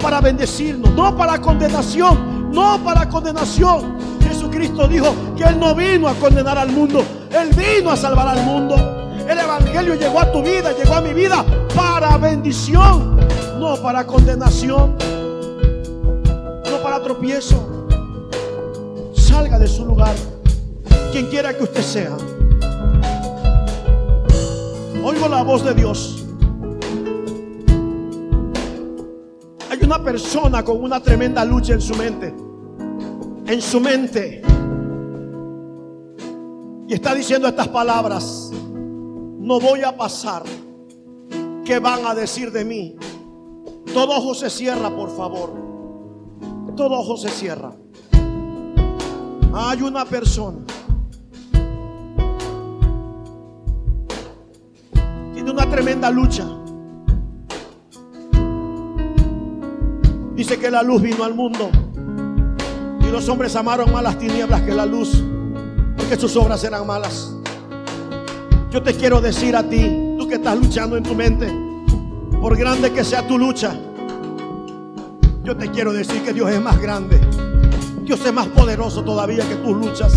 para 0.01 0.21
bendecirnos, 0.21 0.95
no 0.95 1.17
para 1.17 1.41
condenación, 1.41 2.49
no 2.53 2.79
para 2.81 3.09
condenación. 3.09 3.97
Jesucristo 4.21 4.87
dijo 4.87 5.13
que 5.35 5.43
Él 5.43 5.59
no 5.59 5.75
vino 5.75 6.07
a 6.07 6.13
condenar 6.13 6.57
al 6.57 6.71
mundo, 6.71 7.03
Él 7.31 7.49
vino 7.49 7.91
a 7.91 7.97
salvar 7.97 8.29
al 8.29 8.45
mundo. 8.45 8.75
El 9.27 9.37
Evangelio 9.37 9.95
llegó 9.95 10.21
a 10.21 10.31
tu 10.31 10.41
vida, 10.41 10.71
llegó 10.71 10.95
a 10.95 11.01
mi 11.01 11.13
vida 11.13 11.43
para 11.75 12.17
bendición, 12.17 13.19
no 13.59 13.75
para 13.81 14.07
condenación, 14.07 14.95
no 16.71 16.81
para 16.81 17.03
tropiezo. 17.03 17.78
Salga 19.39 19.57
de 19.57 19.69
su 19.69 19.85
lugar, 19.85 20.13
quien 21.13 21.27
quiera 21.27 21.57
que 21.57 21.63
usted 21.63 21.81
sea. 21.81 22.17
Oigo 25.01 25.29
la 25.29 25.43
voz 25.43 25.63
de 25.63 25.73
Dios. 25.73 26.25
Hay 29.69 29.79
una 29.81 30.03
persona 30.03 30.61
con 30.65 30.83
una 30.83 31.01
tremenda 31.01 31.45
lucha 31.45 31.71
en 31.71 31.79
su 31.79 31.95
mente. 31.95 32.35
En 33.45 33.61
su 33.61 33.79
mente. 33.79 34.41
Y 36.89 36.93
está 36.93 37.15
diciendo 37.15 37.47
estas 37.47 37.69
palabras. 37.69 38.51
No 38.51 39.57
voy 39.61 39.83
a 39.83 39.95
pasar. 39.95 40.43
¿Qué 41.63 41.79
van 41.79 42.05
a 42.05 42.13
decir 42.13 42.51
de 42.51 42.65
mí? 42.65 42.97
Todo 43.93 44.17
ojo 44.17 44.35
se 44.35 44.49
cierra, 44.49 44.93
por 44.93 45.15
favor. 45.15 45.53
Todo 46.75 46.99
ojo 46.99 47.15
se 47.15 47.29
cierra. 47.29 47.71
Hay 49.53 49.81
una 49.81 50.05
persona. 50.05 50.59
Tiene 55.33 55.51
una 55.51 55.69
tremenda 55.69 56.11
lucha. 56.11 56.45
Dice 60.35 60.57
que 60.57 60.69
la 60.69 60.83
luz 60.83 61.01
vino 61.01 61.23
al 61.23 61.33
mundo. 61.33 61.69
Y 63.01 63.11
los 63.11 63.27
hombres 63.27 63.55
amaron 63.55 63.91
más 63.91 64.03
las 64.03 64.17
tinieblas 64.17 64.61
que 64.61 64.73
la 64.73 64.85
luz. 64.85 65.23
Porque 65.97 66.15
sus 66.15 66.35
obras 66.35 66.63
eran 66.63 66.85
malas. 66.85 67.35
Yo 68.71 68.83
te 68.83 68.93
quiero 68.93 69.19
decir 69.19 69.55
a 69.55 69.63
ti, 69.63 70.15
tú 70.19 70.27
que 70.27 70.35
estás 70.35 70.57
luchando 70.57 70.95
en 70.95 71.03
tu 71.03 71.15
mente, 71.15 71.51
por 72.39 72.55
grande 72.55 72.91
que 72.91 73.03
sea 73.03 73.27
tu 73.27 73.37
lucha, 73.37 73.75
yo 75.43 75.57
te 75.57 75.71
quiero 75.71 75.91
decir 75.91 76.21
que 76.21 76.33
Dios 76.33 76.51
es 76.51 76.61
más 76.61 76.79
grande. 76.79 77.19
Dios 78.09 78.25
es 78.25 78.33
más 78.33 78.47
poderoso 78.47 79.03
todavía 79.03 79.47
que 79.47 79.53
tus 79.57 79.77
luchas. 79.77 80.11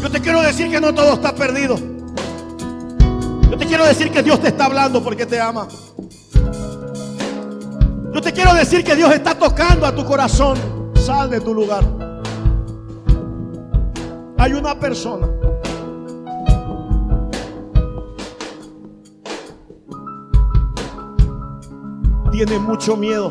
Yo 0.00 0.10
te 0.10 0.22
quiero 0.22 0.40
decir 0.40 0.70
que 0.70 0.80
no 0.80 0.94
todo 0.94 1.12
está 1.12 1.34
perdido. 1.34 1.76
Yo 3.50 3.58
te 3.58 3.66
quiero 3.66 3.84
decir 3.84 4.10
que 4.10 4.22
Dios 4.22 4.40
te 4.40 4.48
está 4.48 4.64
hablando 4.64 5.04
porque 5.04 5.26
te 5.26 5.38
ama. 5.38 5.68
Yo 8.14 8.22
te 8.22 8.32
quiero 8.32 8.54
decir 8.54 8.82
que 8.82 8.96
Dios 8.96 9.12
está 9.12 9.34
tocando 9.34 9.84
a 9.84 9.94
tu 9.94 10.02
corazón. 10.06 10.56
Sal 10.94 11.28
de 11.28 11.42
tu 11.42 11.52
lugar. 11.52 11.84
Hay 14.38 14.54
una 14.54 14.80
persona. 14.80 15.28
Tiene 22.30 22.58
mucho 22.58 22.96
miedo. 22.96 23.28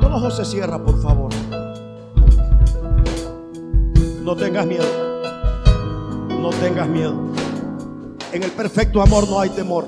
Los 0.00 0.12
ojos 0.12 0.36
se 0.36 0.44
cierra, 0.44 0.78
por 0.78 1.02
favor. 1.02 1.23
No 4.24 4.34
tengas 4.34 4.66
miedo. 4.66 4.86
No 6.40 6.48
tengas 6.48 6.88
miedo. 6.88 7.12
En 8.32 8.42
el 8.42 8.50
perfecto 8.52 9.02
amor 9.02 9.28
no 9.28 9.38
hay 9.38 9.50
temor. 9.50 9.86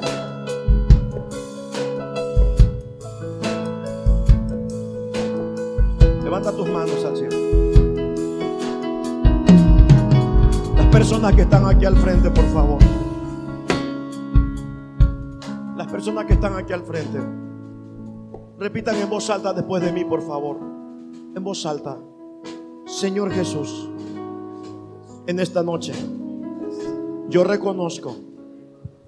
Levanta 6.22 6.52
tus 6.52 6.68
manos 6.68 7.02
al 7.02 7.16
cielo. 7.16 7.36
Las 10.76 10.86
personas 10.88 11.34
que 11.34 11.40
están 11.40 11.64
aquí 11.64 11.86
al 11.86 11.96
frente, 11.96 12.30
por 12.30 12.44
favor. 12.52 12.78
Las 15.78 15.86
personas 15.86 16.26
que 16.26 16.34
están 16.34 16.56
aquí 16.56 16.74
al 16.74 16.82
frente. 16.82 17.20
Repitan 18.58 18.96
en 18.96 19.08
voz 19.08 19.30
alta 19.30 19.54
después 19.54 19.82
de 19.82 19.92
mí, 19.92 20.04
por 20.04 20.20
favor. 20.20 20.58
En 21.34 21.42
voz 21.42 21.64
alta. 21.64 21.96
Señor 22.84 23.32
Jesús, 23.32 23.90
en 25.26 25.40
esta 25.40 25.62
noche, 25.62 25.92
yo 27.28 27.42
reconozco 27.42 28.16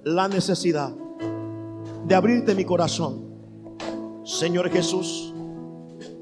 la 0.05 0.29
necesidad 0.29 0.93
de 2.07 2.15
abrirte 2.15 2.55
mi 2.55 2.65
corazón. 2.65 3.29
Señor 4.25 4.69
Jesús, 4.71 5.33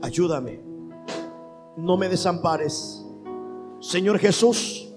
ayúdame. 0.02 0.60
No 1.76 1.96
me 1.96 2.08
desampares. 2.08 3.02
Señor 3.80 4.18
Jesús, 4.18 4.88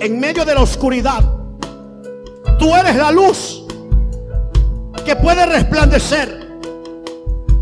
en 0.00 0.20
medio 0.20 0.44
de 0.44 0.54
la 0.54 0.62
oscuridad, 0.62 1.22
tú 2.58 2.74
eres 2.74 2.96
la 2.96 3.10
luz 3.10 3.64
que 5.04 5.16
puede 5.16 5.46
resplandecer 5.46 6.60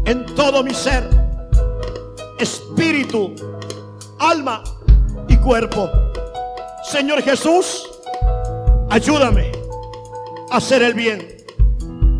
en 0.04 0.26
todo 0.34 0.62
mi 0.62 0.74
ser, 0.74 1.08
espíritu, 2.38 3.32
alma 4.18 4.62
cuerpo. 5.46 5.88
Señor 6.82 7.22
Jesús, 7.22 7.88
ayúdame 8.90 9.52
a 10.50 10.56
hacer 10.56 10.82
el 10.82 10.92
bien. 10.92 11.36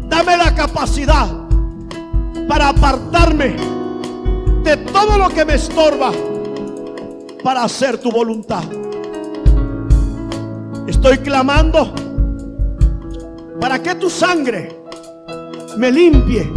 Dame 0.09 0.37
la 0.37 0.55
capacidad 0.55 1.27
para 2.47 2.68
apartarme 2.68 3.57
de 4.62 4.77
todo 4.77 5.18
lo 5.18 5.29
que 5.29 5.45
me 5.45 5.55
estorba 5.55 6.12
para 7.43 7.64
hacer 7.64 7.99
tu 7.99 8.12
voluntad. 8.12 8.62
Estoy 10.87 11.18
clamando 11.18 11.93
para 13.61 13.83
que 13.83 13.97
tu 13.97 14.09
sangre 14.09 14.81
me 15.77 15.91
limpie 15.91 16.49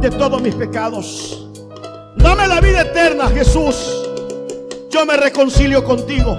de 0.00 0.10
todos 0.10 0.40
mis 0.40 0.54
pecados. 0.54 1.48
Dame 2.18 2.46
la 2.46 2.60
vida 2.60 2.82
eterna, 2.82 3.26
Jesús. 3.30 3.97
Yo 4.90 5.04
me 5.04 5.16
reconcilio 5.16 5.84
contigo. 5.84 6.36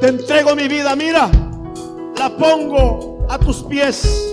Te 0.00 0.08
entrego 0.08 0.54
mi 0.54 0.68
vida, 0.68 0.94
mira, 0.94 1.30
la 2.18 2.28
pongo 2.36 3.26
a 3.28 3.38
tus 3.38 3.62
pies. 3.62 4.28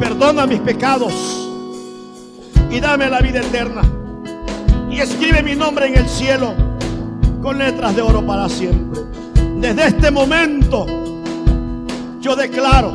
Perdona 0.00 0.46
mis 0.46 0.60
pecados 0.60 1.12
y 2.70 2.80
dame 2.80 3.10
la 3.10 3.20
vida 3.20 3.40
eterna. 3.40 3.82
Y 4.90 5.00
escribe 5.00 5.42
mi 5.42 5.54
nombre 5.54 5.86
en 5.86 5.98
el 5.98 6.08
cielo 6.08 6.54
con 7.42 7.58
letras 7.58 7.94
de 7.94 8.00
oro 8.00 8.24
para 8.24 8.48
siempre. 8.48 9.02
Desde 9.56 9.88
este 9.88 10.10
momento 10.10 10.86
yo 12.20 12.34
declaro 12.34 12.92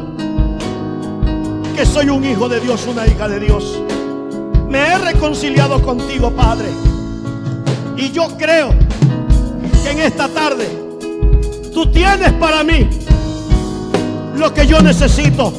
que 1.76 1.86
soy 1.86 2.10
un 2.10 2.26
hijo 2.26 2.50
de 2.50 2.60
Dios, 2.60 2.88
una 2.88 3.06
hija 3.06 3.28
de 3.28 3.40
Dios. 3.40 3.80
Me 4.68 4.80
he 4.80 4.98
reconciliado 4.98 5.80
contigo, 5.82 6.32
Padre. 6.32 6.89
Y 8.00 8.12
yo 8.12 8.30
creo 8.38 8.70
que 9.84 9.92
en 9.92 10.00
esta 10.00 10.30
tarde 10.30 10.66
tú 11.74 11.92
tienes 11.92 12.32
para 12.34 12.64
mí 12.64 12.88
lo 14.38 14.54
que 14.54 14.66
yo 14.66 14.82
necesito 14.82 15.52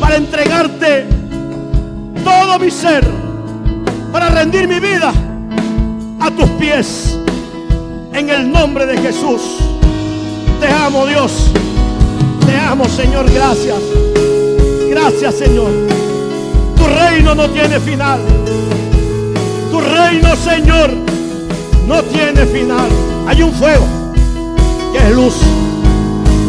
para 0.00 0.16
entregarte 0.16 1.06
todo 2.24 2.58
mi 2.58 2.70
ser, 2.70 3.06
para 4.10 4.30
rendir 4.30 4.66
mi 4.66 4.80
vida 4.80 5.12
a 6.18 6.30
tus 6.30 6.48
pies. 6.58 7.18
En 8.14 8.30
el 8.30 8.50
nombre 8.50 8.86
de 8.86 8.96
Jesús. 8.96 9.42
Te 10.60 10.68
amo, 10.68 11.06
Dios. 11.06 11.50
Te 12.46 12.56
amo, 12.56 12.86
Señor. 12.86 13.30
Gracias. 13.30 13.78
Gracias, 14.88 15.34
Señor. 15.34 15.70
Tu 16.76 16.86
reino 16.86 17.34
no 17.34 17.50
tiene 17.50 17.80
final. 17.80 18.20
Reino, 19.82 20.36
Señor, 20.36 20.90
no 21.86 22.02
tiene 22.04 22.46
final. 22.46 22.88
Hay 23.26 23.42
un 23.42 23.52
fuego 23.52 23.84
que 24.92 24.98
es 24.98 25.14
luz 25.14 25.34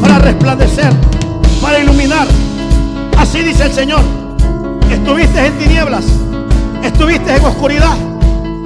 para 0.01 0.19
resplandecer, 0.19 0.91
para 1.61 1.79
iluminar. 1.79 2.27
Así 3.17 3.41
dice 3.41 3.65
el 3.65 3.73
Señor. 3.73 4.01
Estuviste 4.91 5.45
en 5.45 5.57
tinieblas, 5.57 6.05
estuviste 6.83 7.35
en 7.35 7.45
oscuridad, 7.45 7.95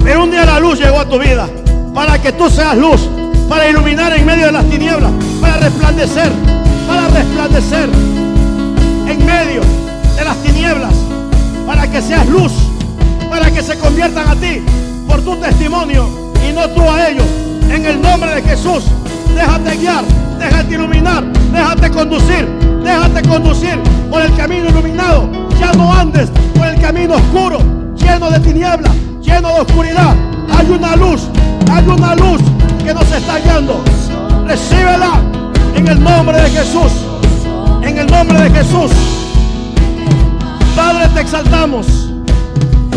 pero 0.04 0.24
un 0.24 0.30
día 0.30 0.44
la 0.44 0.60
luz 0.60 0.78
llegó 0.78 1.00
a 1.00 1.08
tu 1.08 1.18
vida 1.18 1.48
para 1.94 2.20
que 2.20 2.32
tú 2.32 2.50
seas 2.50 2.76
luz, 2.76 3.08
para 3.48 3.68
iluminar 3.68 4.12
en 4.12 4.26
medio 4.26 4.46
de 4.46 4.52
las 4.52 4.64
tinieblas, 4.66 5.10
para 5.40 5.56
resplandecer, 5.56 6.30
para 6.86 7.08
resplandecer 7.08 7.88
en 9.08 9.26
medio 9.26 9.62
de 10.16 10.24
las 10.24 10.36
tinieblas, 10.42 10.92
para 11.66 11.90
que 11.90 12.02
seas 12.02 12.28
luz, 12.28 12.52
para 13.28 13.50
que 13.50 13.62
se 13.62 13.78
conviertan 13.78 14.28
a 14.28 14.34
ti 14.34 14.62
por 15.06 15.20
tu 15.22 15.36
testimonio 15.36 16.32
y 16.48 16.52
no 16.52 16.68
tú 16.70 16.82
a 16.88 17.08
ellos. 17.08 17.26
En 17.70 17.84
el 17.84 18.00
nombre 18.00 18.34
de 18.34 18.42
Jesús, 18.42 18.84
déjate 19.34 19.76
guiar, 19.76 20.04
déjate 20.38 20.74
iluminar, 20.74 21.24
déjate 21.52 21.90
conducir, 21.90 22.48
déjate 22.82 23.28
conducir 23.28 23.78
por 24.10 24.22
el 24.22 24.34
camino 24.36 24.68
iluminado. 24.68 25.28
Ya 25.60 25.72
no 25.72 25.92
andes 25.92 26.30
por 26.56 26.66
el 26.66 26.80
camino 26.80 27.16
oscuro, 27.16 27.58
lleno 27.96 28.30
de 28.30 28.40
tinieblas, 28.40 28.92
lleno 29.20 29.48
de 29.54 29.60
oscuridad. 29.60 30.14
Hay 30.56 30.70
una 30.70 30.96
luz, 30.96 31.28
hay 31.70 31.86
una 31.86 32.14
luz 32.14 32.40
que 32.84 32.94
nos 32.94 33.10
está 33.12 33.38
guiando. 33.40 33.82
Recíbela 34.46 35.20
en 35.74 35.88
el 35.88 36.02
nombre 36.02 36.40
de 36.40 36.50
Jesús. 36.50 36.92
En 37.82 37.98
el 37.98 38.06
nombre 38.06 38.40
de 38.40 38.50
Jesús. 38.50 38.90
Padre, 40.74 41.08
te 41.14 41.20
exaltamos. 41.20 42.08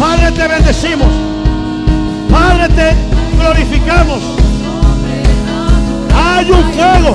Padre, 0.02 0.32
te 0.32 0.48
bendecimos. 0.48 1.10
Padre, 2.32 2.68
te 2.70 2.96
glorificamos. 3.40 4.20
Hay 6.16 6.50
un 6.50 6.64
fuego. 6.74 7.14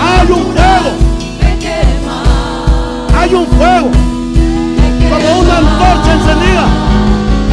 Hay 0.00 0.30
un 0.30 0.42
fuego. 0.54 0.90
Hay 3.14 3.34
un 3.34 3.46
fuego. 3.46 3.90
Como 5.10 5.40
una 5.40 5.58
antorcha 5.58 6.12
encendida. 6.14 6.66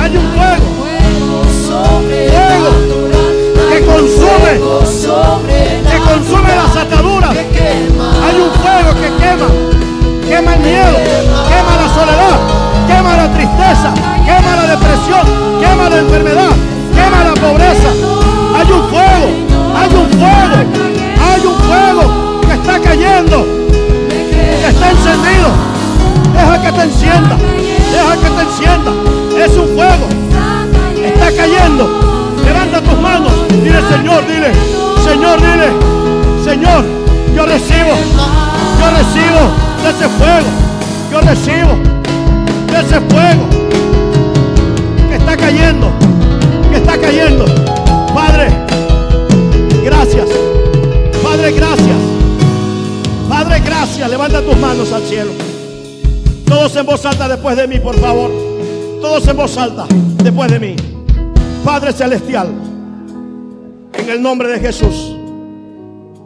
Hay 0.01 0.15
un 0.15 0.25
fuego. 0.35 0.67
Fuego 2.31 2.71
que 3.69 3.85
consume. 3.85 4.53
Que 5.91 5.97
consume 5.97 6.55
las 6.55 6.77
ataduras. 6.77 7.31
Hay 7.35 8.35
un 8.39 8.51
fuego 8.61 8.93
que 9.01 9.09
quema. 9.21 9.49
Quema 10.29 10.53
el 10.55 10.59
miedo. 10.61 10.97
Quema 11.49 11.75
la 11.75 11.93
soledad. 11.93 12.68
Quema 12.89 13.15
la 13.15 13.31
tristeza. 13.31 13.93
Quema 14.25 14.55
la 14.55 14.65
depresión. 14.73 15.25
Quema 15.61 15.89
la 15.89 15.97
enfermedad. 15.99 16.49
Quema 16.95 17.23
la 17.23 17.33
pobreza. 17.35 17.89
Hay 18.57 18.71
un 18.71 18.83
fuego. 18.89 19.27
Hay 19.77 19.93
un 19.93 20.09
fuego. 20.17 20.57
Hay 21.21 21.41
un 21.45 21.55
fuego 21.67 22.41
que 22.41 22.53
está 22.53 22.79
cayendo. 22.79 23.45
Que 24.09 24.67
está 24.67 24.89
encendido. 24.89 25.49
Deja 26.33 26.61
que 26.63 26.71
te 26.71 26.81
encienda. 26.81 27.37
Deja 27.93 28.13
que 28.23 28.29
te 28.35 28.41
encienda. 28.41 28.91
Es 29.45 29.55
un 29.55 29.67
fuego. 29.75 30.07
Está 31.05 31.27
cayendo. 31.37 31.83
Levanta 32.43 32.81
tus 32.81 32.99
manos. 32.99 33.31
Dile, 33.49 33.81
Señor, 33.87 34.25
dile. 34.25 34.51
Señor, 35.05 35.39
dile. 35.39 35.69
Señor, 36.43 36.83
yo 37.35 37.45
recibo. 37.45 37.93
Yo 38.79 38.87
recibo 38.97 39.41
de 39.83 39.89
ese 39.91 40.09
fuego. 40.17 40.49
Yo 41.11 41.21
recibo 41.21 41.88
ese 42.73 42.99
fuego 43.01 43.47
que 45.09 45.15
está 45.15 45.37
cayendo. 45.37 45.87
Que 46.71 46.77
está 46.77 46.99
cayendo. 46.99 47.45
Padre, 48.13 48.49
gracias. 49.83 50.27
Padre, 51.23 51.51
gracias. 51.51 51.97
Padre, 53.27 53.59
gracias. 53.59 54.09
Levanta 54.09 54.41
tus 54.41 54.57
manos 54.57 54.91
al 54.91 55.03
cielo. 55.03 55.31
Todos 56.45 56.75
en 56.75 56.85
voz 56.85 57.05
alta 57.05 57.27
después 57.27 57.55
de 57.55 57.67
mí, 57.67 57.79
por 57.79 57.95
favor. 57.99 58.31
Todos 59.01 59.27
en 59.27 59.37
voz 59.37 59.57
alta 59.57 59.85
después 60.23 60.51
de 60.51 60.59
mí. 60.59 60.75
Padre 61.63 61.93
Celestial, 61.93 62.49
en 63.93 64.09
el 64.09 64.21
nombre 64.21 64.47
de 64.47 64.59
Jesús, 64.59 65.15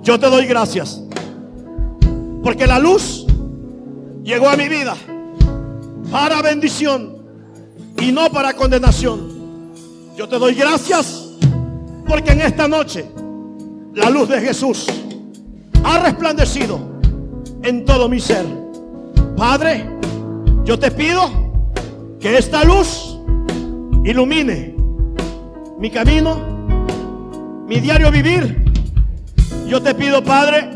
yo 0.01 0.19
te 0.19 0.27
doy 0.29 0.45
gracias. 0.45 1.01
Porque 2.43 2.67
la 2.67 2.79
luz 2.79 3.25
llegó 4.23 4.49
a 4.49 4.55
mi 4.55 4.69
vida 4.69 4.95
para 6.13 6.43
bendición 6.43 7.17
y 7.99 8.11
no 8.11 8.29
para 8.29 8.53
condenación. 8.53 9.31
Yo 10.15 10.29
te 10.29 10.37
doy 10.37 10.53
gracias 10.53 11.31
porque 12.07 12.33
en 12.33 12.41
esta 12.41 12.67
noche 12.67 13.09
la 13.95 14.11
luz 14.11 14.29
de 14.29 14.39
Jesús 14.39 14.85
ha 15.83 15.97
resplandecido 15.97 16.79
en 17.63 17.83
todo 17.83 18.07
mi 18.07 18.19
ser. 18.19 18.45
Padre, 19.35 19.89
yo 20.63 20.77
te 20.77 20.91
pido 20.91 21.31
que 22.19 22.37
esta 22.37 22.63
luz 22.63 23.17
ilumine 24.05 24.75
mi 25.79 25.89
camino, 25.89 26.37
mi 27.67 27.79
diario 27.79 28.11
vivir. 28.11 28.63
Yo 29.67 29.81
te 29.81 29.95
pido, 29.95 30.23
Padre, 30.23 30.69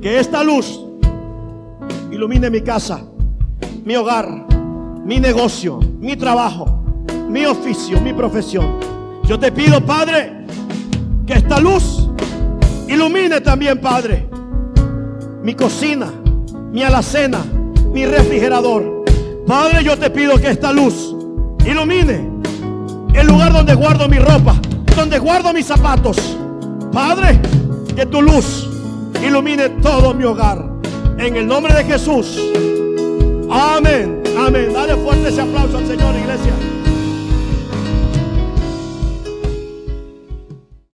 que 0.00 0.18
esta 0.18 0.42
luz 0.42 0.80
ilumine 2.10 2.48
mi 2.48 2.62
casa, 2.62 3.04
mi 3.84 3.96
hogar, 3.96 4.46
mi 5.04 5.18
negocio, 5.18 5.78
mi 6.00 6.16
trabajo, 6.16 6.82
mi 7.28 7.44
oficio, 7.46 8.00
mi 8.00 8.12
profesión. 8.12 8.80
Yo 9.24 9.38
te 9.38 9.50
pido, 9.50 9.84
Padre, 9.84 10.44
que 11.26 11.34
esta 11.34 11.60
luz 11.60 12.08
ilumine 12.88 13.40
también, 13.40 13.80
Padre, 13.80 14.28
mi 15.42 15.54
cocina, 15.54 16.12
mi 16.70 16.82
alacena, 16.82 17.40
mi 17.92 18.06
refrigerador. 18.06 19.04
Padre, 19.46 19.82
yo 19.84 19.98
te 19.98 20.10
pido 20.10 20.38
que 20.38 20.50
esta 20.50 20.72
luz 20.72 21.14
ilumine 21.66 22.30
el 23.14 23.26
lugar 23.26 23.52
donde 23.52 23.74
guardo 23.74 24.08
mi 24.08 24.18
ropa, 24.18 24.56
donde 24.96 25.18
guardo 25.18 25.52
mis 25.52 25.66
zapatos. 25.66 26.36
Padre, 26.92 27.40
que 27.94 28.06
tu 28.06 28.22
luz 28.22 28.68
ilumine 29.26 29.68
todo 29.68 30.14
mi 30.14 30.24
hogar. 30.24 30.70
En 31.18 31.36
el 31.36 31.46
nombre 31.46 31.74
de 31.74 31.84
Jesús. 31.84 32.38
Amén. 33.52 34.22
Amén. 34.38 34.72
Dale 34.72 34.96
fuerte 34.96 35.28
ese 35.28 35.42
aplauso 35.42 35.76
al 35.76 35.86
Señor, 35.86 36.14
iglesia. 36.16 36.54